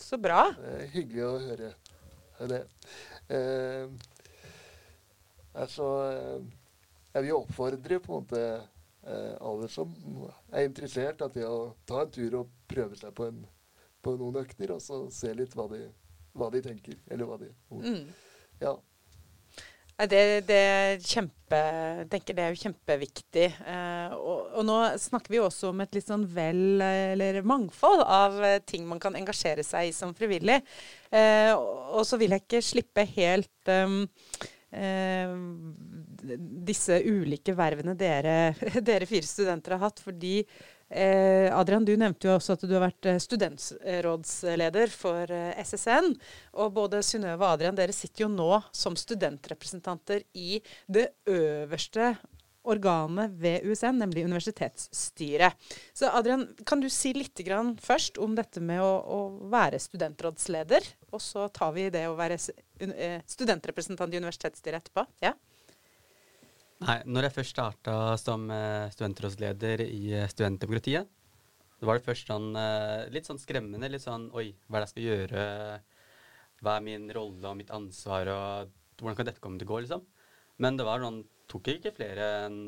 Så 0.00 0.18
bra. 0.18 0.48
Det 0.56 0.72
er 0.78 0.92
hyggelig 0.94 1.26
å 1.26 1.38
høre 1.44 1.70
det. 2.50 2.62
Eh, 3.36 3.90
altså 5.60 5.88
eh, 6.08 6.44
Jeg 7.12 7.26
vil 7.26 7.36
oppfordre 7.36 8.00
på 8.00 8.14
en 8.14 8.24
måte 8.24 8.42
eh, 8.56 9.34
alle 9.36 9.68
som 9.70 9.92
er 10.52 10.68
interessert, 10.68 11.22
at 11.26 11.34
til 11.36 11.48
å 11.48 11.72
ta 11.88 12.04
en 12.04 12.14
tur 12.14 12.38
og 12.42 12.52
prøve 12.70 12.96
seg 12.98 13.12
på, 13.16 13.28
en, 13.28 13.42
på 14.00 14.14
noen 14.16 14.40
økter, 14.44 14.72
og 14.76 14.82
så 14.84 15.02
se 15.12 15.34
litt 15.36 15.56
hva 15.58 15.68
de, 15.72 15.82
hva 16.36 16.50
de 16.52 16.62
tenker. 16.64 16.96
Eller 17.10 17.28
hva 17.28 17.40
de 17.40 17.50
Mm. 17.70 18.06
Ja. 18.60 18.76
Det, 20.08 20.20
det 20.48 20.56
er 20.56 21.02
kjempe, 21.04 21.58
jeg 21.58 22.06
tenker 22.08 22.36
det 22.36 22.44
er 22.44 22.54
jo 22.54 22.60
kjempeviktig. 22.62 23.48
Eh, 23.68 24.14
og, 24.16 24.46
og 24.56 24.64
nå 24.64 24.78
snakker 25.00 25.34
vi 25.34 25.36
jo 25.36 25.44
også 25.44 25.74
om 25.74 25.82
et 25.84 25.92
litt 25.96 26.06
sånn 26.08 26.24
vel, 26.32 26.80
eller 26.80 27.42
mangfold 27.44 28.04
av 28.06 28.38
eh, 28.46 28.62
ting 28.64 28.86
man 28.88 29.02
kan 29.02 29.18
engasjere 29.18 29.64
seg 29.66 29.90
i 29.90 29.92
som 29.96 30.14
frivillig. 30.16 30.56
Eh, 31.12 31.52
og, 31.52 32.00
og 32.00 32.08
så 32.08 32.16
vil 32.20 32.32
jeg 32.32 32.46
ikke 32.46 32.62
slippe 32.64 33.04
helt 33.12 33.72
um, 33.74 34.00
eh, 34.72 35.36
disse 36.70 37.02
ulike 37.04 37.52
vervene 37.58 37.96
dere, 37.98 38.54
dere 38.88 39.08
fire 39.10 39.28
studenter 39.28 39.76
har 39.76 39.84
hatt. 39.90 40.00
Fordi 40.00 40.38
Adrian, 40.90 41.84
du 41.86 41.92
nevnte 41.98 42.26
jo 42.26 42.34
også 42.34 42.56
at 42.56 42.64
du 42.66 42.74
har 42.74 42.82
vært 42.88 43.06
eh, 43.06 43.20
studentrådsleder 43.22 44.90
for 44.94 45.30
eh, 45.34 45.62
SSN. 45.62 46.12
Og 46.58 46.74
både 46.74 47.02
Synnøve 47.06 47.44
og 47.44 47.54
Adrian, 47.54 47.78
dere 47.78 47.94
sitter 47.94 48.26
jo 48.26 48.32
nå 48.32 48.50
som 48.74 48.98
studentrepresentanter 48.98 50.26
i 50.34 50.58
det 50.90 51.12
øverste 51.30 52.16
organet 52.70 53.32
ved 53.40 53.64
USN, 53.64 53.96
nemlig 54.02 54.24
universitetsstyret. 54.26 55.56
Så 55.96 56.10
Adrian, 56.12 56.44
kan 56.66 56.82
du 56.82 56.90
si 56.92 57.12
litt 57.16 57.40
først 57.80 58.18
om 58.18 58.34
dette 58.36 58.60
med 58.60 58.82
å, 58.84 58.90
å 59.00 59.20
være 59.50 59.80
studentrådsleder? 59.80 60.90
Og 61.14 61.22
så 61.22 61.48
tar 61.48 61.72
vi 61.76 61.88
det 61.90 62.06
å 62.08 62.18
være 62.18 62.36
eh, 62.80 63.22
studentrepresentant 63.26 64.12
i 64.12 64.20
universitetsstyret 64.20 64.82
etterpå. 64.82 65.06
Ja? 65.24 65.34
Nei, 66.80 66.96
når 67.04 67.26
jeg 67.26 67.34
først 67.34 67.52
starta 67.52 67.94
som 68.16 68.46
eh, 68.54 68.86
studentrådsleder 68.94 69.82
i 69.84 70.14
eh, 70.16 70.28
studentdemokratiet, 70.32 71.10
det 71.76 71.88
var 71.88 71.98
det 71.98 72.06
først 72.06 72.30
sånn 72.30 72.56
eh, 72.56 73.02
litt 73.12 73.28
sånn 73.28 73.40
skremmende. 73.40 73.90
Litt 73.92 74.06
sånn 74.06 74.30
Oi, 74.32 74.46
hva 74.64 74.78
er 74.78 74.80
det 74.80 74.86
jeg 74.86 74.92
skal 74.94 75.08
gjøre? 75.10 75.44
Hva 76.64 76.78
er 76.78 76.86
min 76.86 77.04
rolle 77.12 77.52
og 77.52 77.58
mitt 77.58 77.74
ansvar, 77.76 78.32
og 78.32 78.72
hvordan 78.96 79.18
kan 79.18 79.28
dette 79.28 79.44
komme 79.44 79.60
til 79.60 79.68
å 79.68 79.74
gå, 79.74 79.82
liksom? 79.84 80.08
Men 80.64 80.80
det 80.80 80.88
var 80.88 81.04
noen, 81.04 81.20
tok 81.52 81.68
ikke 81.74 81.92
flere 81.98 82.32
enn 82.46 82.58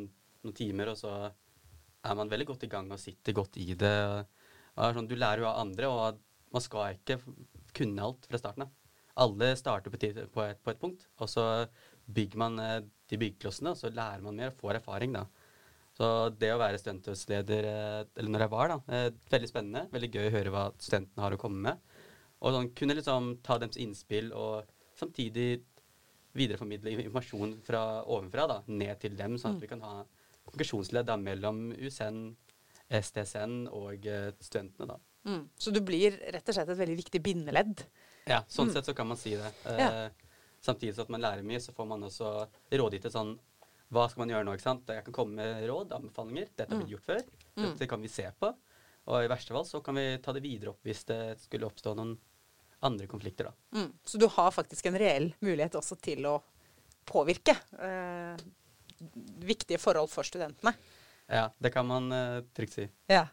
noen 0.44 0.60
timer, 0.60 0.92
og 0.92 1.00
så 1.00 1.16
er 1.24 2.18
man 2.18 2.32
veldig 2.32 2.50
godt 2.52 2.68
i 2.68 2.72
gang 2.72 2.92
og 2.92 3.00
sitter 3.00 3.36
godt 3.36 3.56
i 3.64 3.72
det. 3.80 3.96
Sånn, 4.76 5.08
du 5.08 5.16
lærer 5.16 5.44
jo 5.44 5.52
av 5.54 5.60
andre, 5.64 5.88
og 5.88 6.22
man 6.52 6.64
skal 6.64 6.98
ikke 6.98 7.20
kunne 7.76 8.04
alt 8.04 8.28
fra 8.28 8.40
starten 8.40 8.66
av. 8.66 8.76
Alle 9.24 9.54
starter 9.60 9.92
på, 9.92 10.00
et, 10.04 10.24
på 10.32 10.72
et 10.72 10.80
punkt, 10.80 11.08
og 11.20 11.32
så 11.32 11.46
bygger 12.12 12.40
man 12.44 12.60
de 13.12 13.20
byggeklossene, 13.20 13.72
og 13.74 13.78
så 13.80 13.90
lærer 13.92 14.22
man 14.24 14.38
mer 14.40 14.52
og 14.52 14.58
får 14.60 14.78
erfaring, 14.80 15.12
da. 15.18 15.26
Så 15.92 16.06
det 16.40 16.48
å 16.54 16.60
være 16.60 16.78
studentrådsleder, 16.80 17.66
eh, 17.68 18.04
eller 18.16 18.32
når 18.32 18.46
jeg 18.46 18.52
var, 18.54 18.72
da, 18.72 18.78
eh, 18.96 19.10
veldig 19.34 19.50
spennende. 19.50 19.82
Veldig 19.92 20.08
gøy 20.14 20.28
å 20.30 20.34
høre 20.38 20.52
hva 20.54 20.62
studentene 20.80 21.20
har 21.26 21.36
å 21.36 21.40
komme 21.42 21.60
med. 21.66 21.78
Og 22.42 22.54
sånn, 22.56 22.70
kunne 22.74 22.96
liksom 22.96 23.34
ta 23.44 23.58
deres 23.60 23.76
innspill 23.76 24.32
og 24.32 24.64
samtidig 24.98 25.60
videreformidle 26.34 26.94
informasjon 26.96 27.58
fra 27.66 27.82
ovenfra 28.08 28.46
da, 28.48 28.58
ned 28.72 28.98
til 29.02 29.14
dem, 29.18 29.36
sånn 29.38 29.58
at 29.58 29.62
vi 29.62 29.68
kan 29.68 29.82
ha 29.84 29.98
kommunikasjonsledd 30.48 31.06
da, 31.10 31.18
mellom 31.20 31.68
USN, 31.76 32.32
STSN 32.92 33.66
og 33.70 34.06
eh, 34.08 34.30
studentene. 34.40 34.88
da. 34.94 34.96
Mm. 35.28 35.44
Så 35.60 35.70
du 35.72 35.80
blir 35.84 36.16
rett 36.34 36.48
og 36.48 36.56
slett 36.56 36.72
et 36.72 36.80
veldig 36.80 36.96
viktig 36.98 37.20
bindeledd. 37.22 37.84
Ja, 38.26 38.40
sånn 38.50 38.72
sett 38.72 38.88
så 38.88 38.94
kan 38.96 39.06
man 39.12 39.20
si 39.20 39.36
det. 39.38 39.52
Eh, 39.66 39.78
Ja. 39.84 40.08
Samtidig 40.62 40.94
som 40.96 41.10
man 41.10 41.24
lærer 41.24 41.46
mye, 41.46 41.60
så 41.62 41.74
får 41.74 41.88
man 41.90 42.06
også 42.06 42.32
rådgitt 42.70 43.08
til 43.08 43.14
sånn 43.14 43.32
Hva 43.92 44.06
skal 44.08 44.22
man 44.22 44.32
gjøre 44.32 44.46
nå? 44.46 44.56
ikke 44.56 44.64
sant? 44.64 44.88
Jeg 44.88 45.04
kan 45.04 45.16
komme 45.16 45.36
med 45.40 45.66
råd, 45.68 45.92
anbefalinger. 45.98 46.52
Dette 46.54 46.70
har 46.72 46.80
blitt 46.80 46.94
gjort 46.94 47.08
før. 47.10 47.24
Dette 47.58 47.88
kan 47.90 48.00
vi 48.00 48.10
se 48.12 48.28
på. 48.40 48.52
Og 49.10 49.24
i 49.24 49.30
verste 49.30 49.54
fall 49.54 49.66
så 49.66 49.82
kan 49.84 49.98
vi 49.98 50.06
ta 50.22 50.32
det 50.32 50.44
videre 50.44 50.70
opp 50.72 50.86
hvis 50.86 51.02
det 51.08 51.20
skulle 51.42 51.66
oppstå 51.66 51.96
noen 51.98 52.14
andre 52.82 53.06
konflikter, 53.06 53.50
da. 53.50 53.78
Mm. 53.78 53.92
Så 54.04 54.18
du 54.18 54.26
har 54.26 54.50
faktisk 54.50 54.86
en 54.86 54.98
reell 54.98 55.28
mulighet 55.38 55.76
også 55.78 55.98
til 56.02 56.26
å 56.26 56.38
påvirke 57.06 57.54
eh, 57.78 58.42
viktige 59.42 59.78
forhold 59.78 60.10
for 60.10 60.26
studentene. 60.26 60.74
Ja, 61.30 61.46
det 61.58 61.70
kan 61.74 61.86
man 61.86 62.10
eh, 62.12 62.42
trygt 62.54 62.74
si. 62.74 62.88
Ja. 63.10 63.26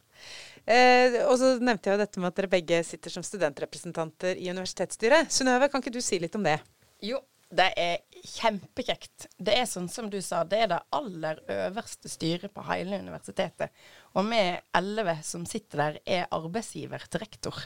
Eh, 0.66 1.22
og 1.26 1.36
så 1.42 1.56
nevnte 1.58 1.90
jeg 1.90 1.98
jo 1.98 2.04
dette 2.04 2.22
med 2.22 2.30
at 2.30 2.42
dere 2.42 2.52
begge 2.52 2.82
sitter 2.86 3.14
som 3.14 3.26
studentrepresentanter 3.26 4.38
i 4.38 4.52
universitetsstyret. 4.54 5.34
Synnøve, 5.34 5.70
kan 5.72 5.82
ikke 5.82 5.98
du 5.98 6.02
si 6.06 6.22
litt 6.22 6.38
om 6.38 6.46
det? 6.46 6.60
Jo, 7.06 7.22
det 7.50 7.70
er 7.80 8.02
kjempekjekt. 8.28 9.30
Det 9.38 9.56
er 9.58 9.68
sånn 9.70 9.88
som 9.90 10.10
du 10.12 10.20
sa, 10.22 10.44
det 10.46 10.64
er 10.66 10.72
det 10.74 10.80
aller 10.96 11.40
øverste 11.50 12.12
styret 12.12 12.54
på 12.54 12.66
hele 12.68 13.00
universitetet. 13.02 13.74
Og 14.14 14.28
vi 14.30 14.42
elleve 14.78 15.16
som 15.26 15.48
sitter 15.50 15.84
der, 15.84 16.00
er 16.06 16.28
arbeidsgiver 16.36 17.08
til 17.10 17.24
rektor. 17.24 17.58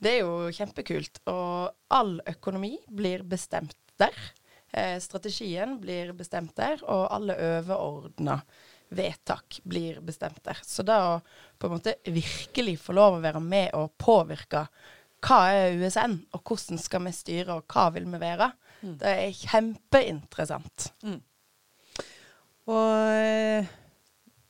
Det 0.00 0.14
er 0.16 0.22
jo 0.22 0.52
kjempekult. 0.56 1.20
Og 1.28 1.74
all 1.92 2.16
økonomi 2.30 2.76
blir 2.88 3.26
bestemt 3.28 3.76
der. 4.00 4.16
Eh, 4.72 4.96
strategien 5.02 5.76
blir 5.82 6.14
bestemt 6.16 6.54
der, 6.56 6.80
og 6.86 7.08
alle 7.12 7.36
overordna 7.58 8.38
vedtak 8.90 9.60
blir 9.68 10.00
bestemt 10.02 10.40
der. 10.46 10.58
Så 10.64 10.86
da 10.86 11.00
å 11.10 11.18
på 11.58 11.68
en 11.68 11.76
måte 11.76 11.98
virkelig 12.06 12.78
få 12.80 12.96
lov 12.96 13.18
å 13.18 13.22
være 13.22 13.42
med 13.42 13.74
og 13.78 13.92
påvirke 14.00 14.64
hva 15.26 15.40
er 15.52 15.76
USN, 15.80 16.18
og 16.32 16.40
hvordan 16.46 16.78
skal 16.80 17.04
vi 17.04 17.12
styre, 17.12 17.58
og 17.58 17.64
hva 17.70 17.88
vil 17.94 18.06
vi 18.12 18.20
være, 18.22 18.50
det 19.00 19.10
er 19.12 19.36
kjempeinteressant. 19.36 20.92
Og 22.70 22.92
eh, 23.12 23.66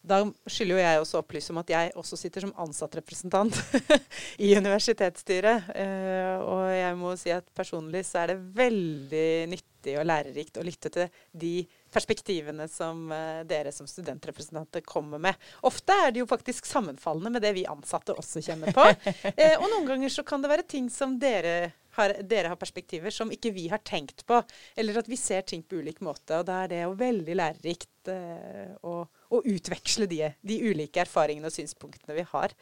da 0.00 0.22
skylder 0.48 0.78
jo 0.78 0.80
jeg 0.80 1.00
også 1.02 1.18
å 1.18 1.20
opplyse 1.20 1.52
om 1.52 1.58
at 1.60 1.70
jeg 1.72 1.90
også 2.00 2.16
sitter 2.16 2.46
som 2.46 2.54
ansattrepresentant 2.64 3.56
i 4.46 4.54
universitetsstyret. 4.56 5.68
Eh, 5.76 6.36
og 6.40 6.70
jeg 6.72 6.94
må 6.96 7.12
si 7.20 7.32
at 7.34 7.44
personlig 7.56 8.06
så 8.08 8.22
er 8.22 8.32
det 8.32 8.38
veldig 8.56 9.28
nyttig 9.52 9.98
og 10.00 10.08
lærerikt 10.08 10.56
å 10.60 10.64
lytte 10.64 10.92
til 10.94 11.20
de 11.36 11.52
perspektivene 11.92 12.64
som 12.72 13.10
eh, 13.12 13.42
dere 13.48 13.74
som 13.76 13.88
studentrepresentanter 13.88 14.84
kommer 14.88 15.20
med. 15.20 15.36
Ofte 15.68 15.96
er 16.06 16.14
det 16.14 16.22
jo 16.22 16.30
faktisk 16.30 16.68
sammenfallende 16.68 17.34
med 17.36 17.44
det 17.44 17.52
vi 17.58 17.68
ansatte 17.68 18.16
også 18.16 18.44
kjenner 18.46 18.76
på. 18.76 18.88
Eh, 19.40 19.54
og 19.60 19.68
noen 19.70 19.86
ganger 19.86 20.10
så 20.12 20.24
kan 20.26 20.42
det 20.42 20.50
være 20.50 20.64
ting 20.68 20.88
som 20.92 21.14
dere 21.20 21.72
har, 21.96 22.14
dere 22.26 22.50
har 22.52 22.58
perspektiver 22.60 23.12
som 23.14 23.30
ikke 23.32 23.52
vi 23.54 23.68
har 23.70 23.80
tenkt 23.86 24.24
på, 24.28 24.40
eller 24.78 25.00
at 25.00 25.08
vi 25.10 25.18
ser 25.18 25.44
ting 25.46 25.62
på 25.62 25.80
ulik 25.80 26.00
måte. 26.04 26.40
Og 26.40 26.46
da 26.48 26.62
er 26.64 26.72
det 26.72 26.82
jo 26.82 26.96
veldig 26.98 27.36
lærerikt 27.40 28.12
eh, 28.12 28.74
å 29.30 29.40
utveksle 29.46 30.06
de, 30.10 30.24
de 30.42 30.56
ulike 30.66 31.00
erfaringene 31.04 31.46
og 31.50 31.54
synspunktene 31.54 32.16
vi 32.16 32.24
har. 32.32 32.54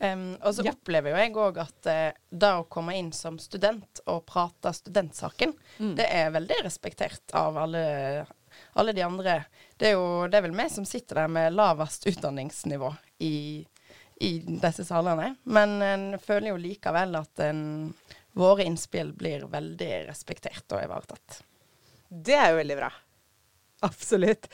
Um, 0.00 0.36
og 0.40 0.54
så 0.56 0.64
Ja. 0.64 0.72
opplever 0.72 1.12
jo 1.12 1.18
jeg 1.20 1.34
òg 1.36 1.58
at 1.62 1.88
uh, 1.90 2.20
det 2.30 2.52
å 2.58 2.64
komme 2.72 2.94
inn 2.98 3.10
som 3.12 3.36
student 3.38 4.00
og 4.08 4.24
prate 4.26 4.72
studentsaken, 4.74 5.52
det 5.98 6.06
er 6.08 6.32
veldig 6.34 6.62
respektert 6.64 7.34
av 7.38 7.58
alle, 7.60 7.84
alle 8.74 8.92
de 8.96 9.04
andre. 9.04 9.36
Det 9.76 9.92
er 9.92 9.94
jo 9.98 10.26
det 10.32 10.40
er 10.40 10.46
vel 10.48 10.56
vi 10.56 10.68
som 10.72 10.88
sitter 10.88 11.22
der 11.22 11.28
med 11.28 11.52
lavest 11.54 12.08
utdanningsnivå 12.08 12.90
i, 13.28 13.34
i 14.24 14.32
disse 14.48 14.84
salene. 14.88 15.34
Men 15.44 15.76
en 15.82 16.08
føler 16.18 16.50
jo 16.54 16.58
likevel 16.64 17.14
at 17.20 17.44
en, 17.46 17.92
våre 18.32 18.64
innspill 18.64 19.12
blir 19.12 19.44
veldig 19.52 19.92
respektert 20.08 20.72
og 20.72 20.82
ivaretatt. 20.86 21.42
Det 22.08 22.34
er 22.36 22.50
jo 22.52 22.60
veldig 22.62 22.76
bra. 22.80 22.90
Absolutt. 23.88 24.46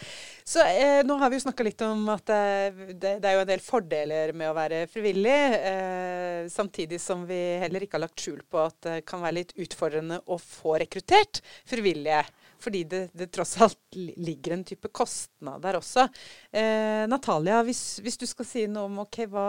Så 0.45 0.63
eh, 0.65 1.05
nå 1.05 1.19
har 1.21 1.29
vi 1.29 1.37
jo 1.37 1.43
snakka 1.45 1.65
litt 1.67 1.83
om 1.85 2.07
at 2.15 2.31
eh, 2.33 2.73
det, 2.95 3.19
det 3.21 3.29
er 3.29 3.37
jo 3.37 3.43
en 3.43 3.51
del 3.51 3.61
fordeler 3.61 4.33
med 4.33 4.49
å 4.49 4.57
være 4.57 4.87
frivillig. 4.89 5.37
Eh, 5.59 6.49
samtidig 6.49 7.01
som 7.03 7.27
vi 7.29 7.37
heller 7.61 7.85
ikke 7.85 7.99
har 7.99 8.07
lagt 8.07 8.25
skjul 8.25 8.41
på 8.49 8.63
at 8.65 8.79
det 8.87 8.97
kan 9.09 9.21
være 9.21 9.43
litt 9.43 9.53
utfordrende 9.61 10.23
å 10.25 10.41
få 10.41 10.79
rekruttert 10.81 11.43
frivillige. 11.69 12.23
Fordi 12.59 12.83
det, 12.89 13.03
det 13.13 13.29
tross 13.37 13.59
alt 13.63 14.01
ligger 14.01 14.57
en 14.57 14.65
type 14.67 14.89
kostnad 14.97 15.61
der 15.63 15.77
også. 15.79 16.09
Eh, 16.49 17.05
Natalia, 17.13 17.61
hvis, 17.69 18.01
hvis 18.01 18.17
du 18.17 18.25
skal 18.31 18.49
si 18.49 18.65
noe 18.71 18.89
om 18.89 19.03
ok, 19.05 19.27
hva, 19.31 19.49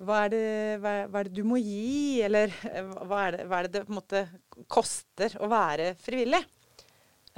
hva, 0.00 0.24
er 0.24 0.32
det, 0.32 0.46
hva, 0.80 0.98
hva 1.12 1.20
er 1.20 1.28
det 1.28 1.36
du 1.36 1.44
må 1.46 1.60
gi, 1.60 2.22
eller 2.24 2.56
eh, 2.72 2.88
hva 3.04 3.26
er 3.26 3.36
det 3.36 3.48
hva 3.52 3.60
er 3.60 3.68
det, 3.68 3.82
det 3.84 3.98
måte 4.00 4.24
koster 4.64 5.36
å 5.44 5.52
være 5.52 5.92
frivillig? 6.00 6.40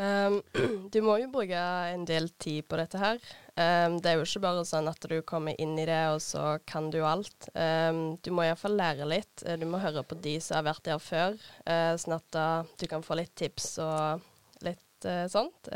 Ehm, 0.01 0.41
du 0.93 1.01
må 1.05 1.19
jo 1.21 1.29
bruke 1.33 1.61
en 1.93 2.07
del 2.09 2.31
tid 2.41 2.65
på 2.69 2.79
dette 2.81 3.01
her. 3.01 3.21
Um, 3.61 3.99
det 4.01 4.09
er 4.09 4.17
jo 4.17 4.25
ikke 4.25 4.41
bare 4.47 4.65
sånn 4.65 4.89
at 4.89 5.05
du 5.11 5.19
kommer 5.27 5.59
inn 5.61 5.75
i 5.79 5.85
det, 5.89 6.01
og 6.15 6.23
så 6.25 6.55
kan 6.69 6.89
du 6.93 7.03
alt. 7.05 7.51
Um, 7.53 8.17
du 8.25 8.31
må 8.33 8.47
iallfall 8.47 8.79
lære 8.79 9.09
litt. 9.11 9.45
Eh, 9.45 9.59
Du 9.61 9.67
må 9.69 9.83
høre 9.83 10.05
på 10.07 10.17
de 10.25 10.39
som 10.41 10.61
har 10.61 10.71
vært 10.71 10.87
der 10.89 11.03
før, 11.03 11.37
uh, 11.67 11.95
sånn 12.01 12.17
at 12.17 12.29
da 12.33 12.47
du 12.81 12.87
kan 12.89 13.05
få 13.05 13.19
litt 13.21 13.35
tips 13.37 13.75
og 13.85 14.25
litt 14.65 15.09
uh, 15.09 15.27
sånt. 15.29 15.69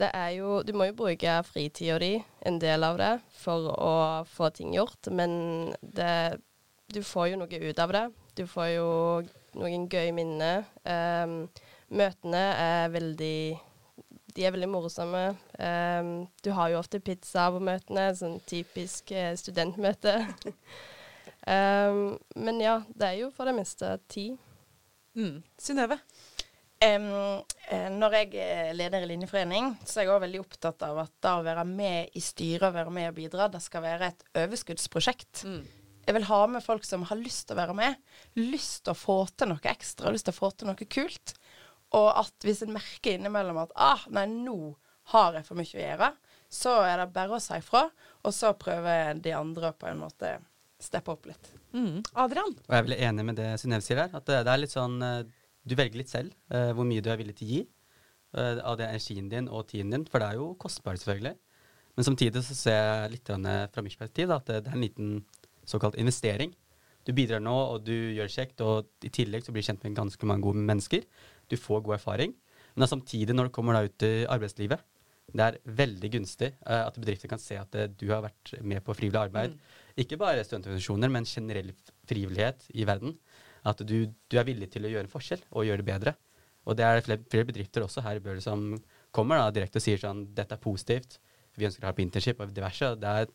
Det 0.00 0.08
er 0.16 0.30
jo 0.32 0.60
Du 0.64 0.70
må 0.72 0.86
jo 0.88 0.94
bruke 0.96 1.34
fritida 1.44 1.98
di, 2.00 2.14
en 2.46 2.60
del 2.62 2.86
av 2.86 3.00
det, 3.00 3.10
for 3.42 3.66
å 3.74 3.96
få 4.30 4.52
ting 4.54 4.72
gjort, 4.76 5.10
men 5.10 5.74
det 5.82 6.38
Du 6.90 7.02
får 7.06 7.28
jo 7.30 7.42
noe 7.42 7.58
ut 7.66 7.78
av 7.78 7.92
det. 7.94 8.06
Du 8.34 8.46
får 8.50 8.70
jo 8.74 8.88
noen 9.58 9.84
gøye 9.90 10.14
minner. 10.14 10.64
Ehm, 10.84 11.48
møtene 11.90 12.42
er 12.56 12.92
veldig 12.94 13.38
De 14.36 14.44
er 14.46 14.54
veldig 14.54 14.68
morsomme. 14.70 15.24
Um, 15.58 16.12
du 16.44 16.52
har 16.54 16.70
jo 16.70 16.78
ofte 16.78 17.00
pizza 17.02 17.48
på 17.50 17.58
møtene, 17.66 18.10
sånn 18.14 18.38
typisk 18.46 19.10
eh, 19.10 19.32
studentmøte. 19.38 20.14
um, 21.46 22.14
men 22.46 22.60
ja, 22.62 22.76
det 22.94 23.08
er 23.08 23.16
jo 23.24 23.32
for 23.34 23.50
det 23.50 23.56
meste 23.58 23.96
ti. 24.06 24.30
Mm. 25.18 25.40
Synnøve? 25.58 25.98
Eh, 26.80 26.96
Når 27.92 28.14
jeg 28.16 28.30
er 28.40 28.70
leder 28.72 29.02
i 29.04 29.10
Linjeforening, 29.10 29.74
så 29.84 29.98
er 30.00 30.06
jeg 30.06 30.14
òg 30.14 30.22
veldig 30.22 30.40
opptatt 30.40 30.86
av 30.86 31.02
at 31.02 31.12
da 31.20 31.34
å 31.40 31.44
være 31.44 31.66
med 31.68 32.14
i 32.16 32.22
styret 32.24 32.70
og 32.70 32.78
være 32.78 32.94
med 32.94 33.10
og 33.10 33.18
bidra, 33.18 33.50
det 33.52 33.60
skal 33.66 33.84
være 33.84 34.12
et 34.14 34.24
overskuddsprosjekt. 34.46 35.42
Jeg 36.06 36.16
vil 36.16 36.24
ha 36.30 36.40
med 36.48 36.64
folk 36.64 36.86
som 36.88 37.04
har 37.10 37.18
lyst 37.20 37.48
til 37.48 37.58
å 37.58 37.60
være 37.60 37.76
med, 37.76 37.98
lyst 38.40 38.86
til 38.86 38.94
å 38.94 38.98
få 38.98 39.18
til 39.36 39.50
noe 39.52 39.60
ekstra, 39.74 40.10
lyst 40.14 40.30
til 40.30 40.34
å 40.34 40.38
få 40.38 40.50
til 40.54 40.70
noe 40.70 40.88
kult. 40.88 41.34
Og 41.98 42.08
at 42.20 42.46
hvis 42.46 42.62
en 42.64 42.74
merker 42.74 43.16
innimellom 43.16 43.58
at 43.64 43.72
ah, 43.74 44.04
nei, 44.14 44.26
nå 44.30 44.74
har 45.10 45.38
jeg 45.38 45.46
for 45.48 45.58
mye 45.58 45.74
å 45.74 45.82
gjøre, 45.82 46.10
så 46.50 46.76
er 46.86 47.02
det 47.02 47.10
bare 47.14 47.36
å 47.36 47.42
si 47.42 47.58
ifra, 47.58 47.84
og 48.26 48.34
så 48.34 48.52
prøver 48.58 49.18
de 49.22 49.34
andre 49.34 49.72
på 49.78 49.88
en 49.90 50.02
måte 50.02 50.36
steppe 50.80 51.12
opp 51.12 51.28
litt. 51.30 51.50
Mm. 51.74 52.00
Adrian? 52.18 52.54
Og 52.54 52.72
jeg 52.72 52.78
er 52.78 52.86
veldig 52.86 53.02
enig 53.08 53.26
med 53.26 53.38
det 53.38 53.50
Synnøve 53.60 53.84
sier 53.86 54.00
her. 54.02 54.14
At 54.16 54.26
det, 54.26 54.40
det 54.46 54.54
er 54.54 54.62
litt 54.62 54.72
sånn 54.74 54.96
eh, 55.06 55.20
Du 55.62 55.76
velger 55.78 56.00
litt 56.00 56.10
selv 56.10 56.32
uh, 56.54 56.72
hvor 56.74 56.88
mye 56.88 57.04
du 57.04 57.10
er 57.12 57.18
villig 57.20 57.36
til 57.38 57.46
å 57.46 57.50
gi 57.50 57.60
uh, 57.60 58.62
av 58.64 58.78
det 58.80 58.88
energien 58.88 59.28
din 59.30 59.50
og 59.50 59.68
tiden 59.70 59.92
din, 59.92 60.06
for 60.08 60.22
det 60.22 60.30
er 60.30 60.40
jo 60.40 60.54
kostbart, 60.58 61.02
selvfølgelig. 61.02 61.36
Men 61.98 62.06
samtidig 62.06 62.42
så 62.46 62.56
ser 62.56 62.80
jeg 62.80 63.12
litt 63.12 63.28
fra 63.28 63.84
mitt 63.84 63.98
perspektiv 63.98 64.32
at 64.32 64.48
det, 64.48 64.62
det 64.64 64.72
er 64.72 64.78
en 64.78 64.86
liten 64.86 65.12
såkalt 65.68 65.98
investering. 66.00 66.54
Du 67.04 67.12
bidrar 67.16 67.42
nå, 67.44 67.52
og 67.52 67.84
du 67.84 67.94
gjør 67.94 68.28
det 68.28 68.34
kjekt, 68.34 68.62
og 68.64 69.06
i 69.06 69.12
tillegg 69.12 69.44
så 69.44 69.52
blir 69.52 69.64
du 69.64 69.68
kjent 69.68 69.84
med 69.84 69.98
ganske 69.98 70.28
mange 70.28 70.44
gode 70.44 70.64
mennesker. 70.64 71.04
Du 71.50 71.58
får 71.58 71.82
god 71.86 71.98
erfaring. 71.98 72.34
Men 72.78 72.90
samtidig, 72.90 73.34
når 73.34 73.48
du 73.48 73.54
kommer 73.54 73.76
da 73.76 73.84
ut 73.86 74.06
i 74.06 74.24
arbeidslivet, 74.30 74.82
det 75.30 75.44
er 75.46 75.58
veldig 75.78 76.08
gunstig 76.16 76.48
uh, 76.64 76.88
at 76.88 76.96
bedrifter 76.98 77.30
kan 77.30 77.38
se 77.38 77.58
at 77.58 77.76
uh, 77.78 77.86
du 77.86 78.08
har 78.10 78.24
vært 78.24 78.54
med 78.66 78.82
på 78.86 78.94
frivillig 78.98 79.20
arbeid. 79.20 79.54
Ikke 80.00 80.18
bare 80.18 80.42
studentorganisasjoner, 80.46 81.12
men 81.12 81.28
generell 81.28 81.70
frivillighet 82.10 82.66
i 82.74 82.86
verden. 82.88 83.14
At 83.66 83.82
du, 83.86 84.10
du 84.10 84.38
er 84.40 84.48
villig 84.48 84.70
til 84.72 84.86
å 84.86 84.90
gjøre 84.90 85.06
en 85.06 85.12
forskjell 85.12 85.44
og 85.50 85.66
gjøre 85.68 85.82
det 85.82 85.90
bedre. 85.90 86.14
Og 86.68 86.76
det 86.78 86.86
er 86.86 87.02
flere, 87.04 87.22
flere 87.30 87.48
bedrifter 87.48 87.84
også 87.84 88.02
her 88.04 88.18
i 88.18 88.24
Bøhler 88.24 88.42
som 88.44 88.72
kommer 89.14 89.40
da 89.40 89.52
direkte 89.54 89.80
og 89.80 89.84
sier 89.84 90.00
sånn 90.00 90.26
dette 90.36 90.56
er 90.56 90.62
positivt, 90.62 91.18
vi 91.58 91.66
ønsker 91.66 91.84
å 91.84 91.90
ha 91.90 91.96
på 91.96 92.04
internship 92.04 92.42
og 92.42 92.52
diverse. 92.54 92.90
og 92.92 93.00
Det 93.00 93.14
er 93.22 93.30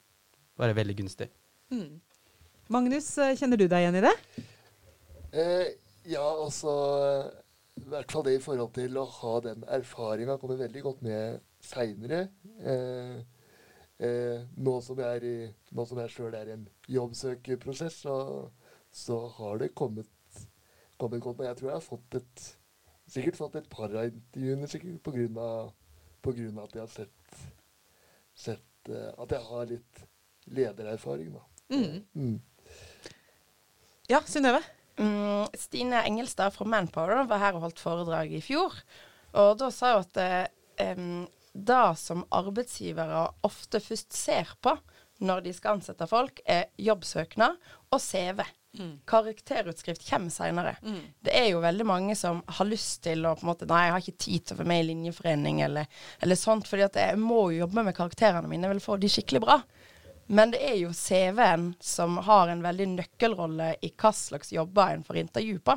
bare 0.59 0.75
veldig 0.77 0.97
gunstig. 1.01 1.29
Mm. 1.73 1.99
Magnus, 2.73 3.09
eh, 3.21 3.35
kjenner 3.37 3.59
du 3.59 3.67
deg 3.69 3.83
igjen 3.83 3.99
i 3.99 4.03
det? 4.05 4.13
Eh, 5.35 5.67
ja, 6.09 6.23
altså 6.23 6.71
I 7.75 7.87
hvert 7.91 8.11
fall 8.11 8.25
det 8.27 8.37
i 8.37 8.43
forhold 8.43 8.73
til 8.77 8.97
å 8.97 9.05
ha 9.19 9.31
den 9.43 9.63
erfaringa 9.77 10.37
kommer 10.39 10.59
veldig 10.61 10.83
godt 10.85 11.01
med 11.05 11.41
seinere. 11.63 12.21
Eh, 12.63 13.17
eh, 13.99 14.45
nå 14.55 14.75
som 14.85 14.99
jeg 15.03 15.23
jeg 16.01 16.13
sjøl 16.13 16.37
er 16.39 16.51
i 16.51 16.55
en 16.55 16.67
jobbsøkerprosess, 16.95 17.99
så, 18.05 18.15
så 18.95 19.19
har 19.39 19.59
det 19.61 19.73
kommet, 19.75 20.11
kommet 21.01 21.23
godt 21.25 21.41
med. 21.41 21.49
Jeg 21.51 21.59
tror 21.59 21.71
jeg 21.71 21.81
har 21.81 21.89
fått 21.89 22.21
et 22.21 22.45
Sikkert 23.05 23.37
fått 23.37 23.55
et 23.59 23.67
par 23.69 23.91
av 23.93 24.07
intervjuene 24.07 24.67
sikkert 24.69 25.03
av 26.57 26.63
at 26.63 26.73
jeg 26.73 26.81
har 26.81 26.89
sett, 26.89 27.35
sett 28.33 28.89
eh, 28.89 29.11
At 29.21 29.35
jeg 29.35 29.45
har 29.45 29.67
litt 29.69 30.01
ledererfaring, 30.55 31.35
da. 31.35 31.43
Mm. 31.73 32.01
Mm. 32.13 32.39
Ja, 34.09 34.21
Synnøve? 34.29 34.61
Mm, 34.97 35.47
Stine 35.59 36.03
Engelstad 36.07 36.53
fra 36.55 36.67
Manpower 36.69 37.25
var 37.27 37.41
her 37.41 37.57
og 37.57 37.67
holdt 37.67 37.81
foredrag 37.83 38.31
i 38.33 38.43
fjor. 38.43 38.75
Og 39.35 39.55
da 39.59 39.71
sa 39.73 39.97
hun 39.97 40.05
at 40.05 40.21
eh, 40.79 41.07
det 41.55 41.85
som 41.99 42.25
arbeidsgivere 42.35 43.25
ofte 43.47 43.79
først 43.83 44.15
ser 44.15 44.51
på 44.63 44.75
når 45.23 45.45
de 45.45 45.53
skal 45.55 45.77
ansette 45.77 46.07
folk, 46.11 46.41
er 46.43 46.67
jobbsøknad 46.75 47.55
og 47.91 48.01
CV. 48.03 48.41
Karakterutskrift 49.07 50.03
kommer 50.09 50.29
seinere. 50.29 50.73
Det 51.23 51.31
er 51.31 51.45
jo 51.53 51.61
veldig 51.63 51.85
mange 51.87 52.15
som 52.19 52.41
har 52.57 52.67
lyst 52.67 53.03
til 53.05 53.23
å 53.23 53.31
på 53.37 53.45
en 53.45 53.51
måte, 53.53 53.67
Nei, 53.69 53.85
jeg 53.85 53.93
har 53.93 54.03
ikke 54.03 54.23
tid 54.25 54.43
til 54.43 54.55
å 54.55 54.59
være 54.59 54.67
med 54.73 54.81
i 54.83 54.87
linjeforening 54.89 55.61
eller, 55.63 55.87
eller 56.19 56.35
sånt, 56.35 56.67
fordi 56.67 56.83
at 56.83 56.99
jeg 56.99 57.21
må 57.21 57.45
jo 57.53 57.61
jobbe 57.63 57.85
med 57.87 57.95
karakterene 57.95 58.51
mine. 58.51 58.67
Jeg 58.67 58.75
vil 58.75 58.83
få 58.83 58.97
de 58.99 59.11
skikkelig 59.15 59.41
bra. 59.45 59.61
Men 60.27 60.53
det 60.53 60.61
er 60.65 60.77
jo 60.79 60.93
CV-en 60.93 61.67
som 61.83 62.17
har 62.25 62.49
en 62.49 62.63
veldig 62.65 62.87
nøkkelrolle 62.95 63.75
i 63.85 63.91
hva 63.93 64.11
slags 64.15 64.49
jobber 64.55 64.95
en 64.95 65.03
får 65.05 65.19
intervju 65.21 65.59
på. 65.59 65.75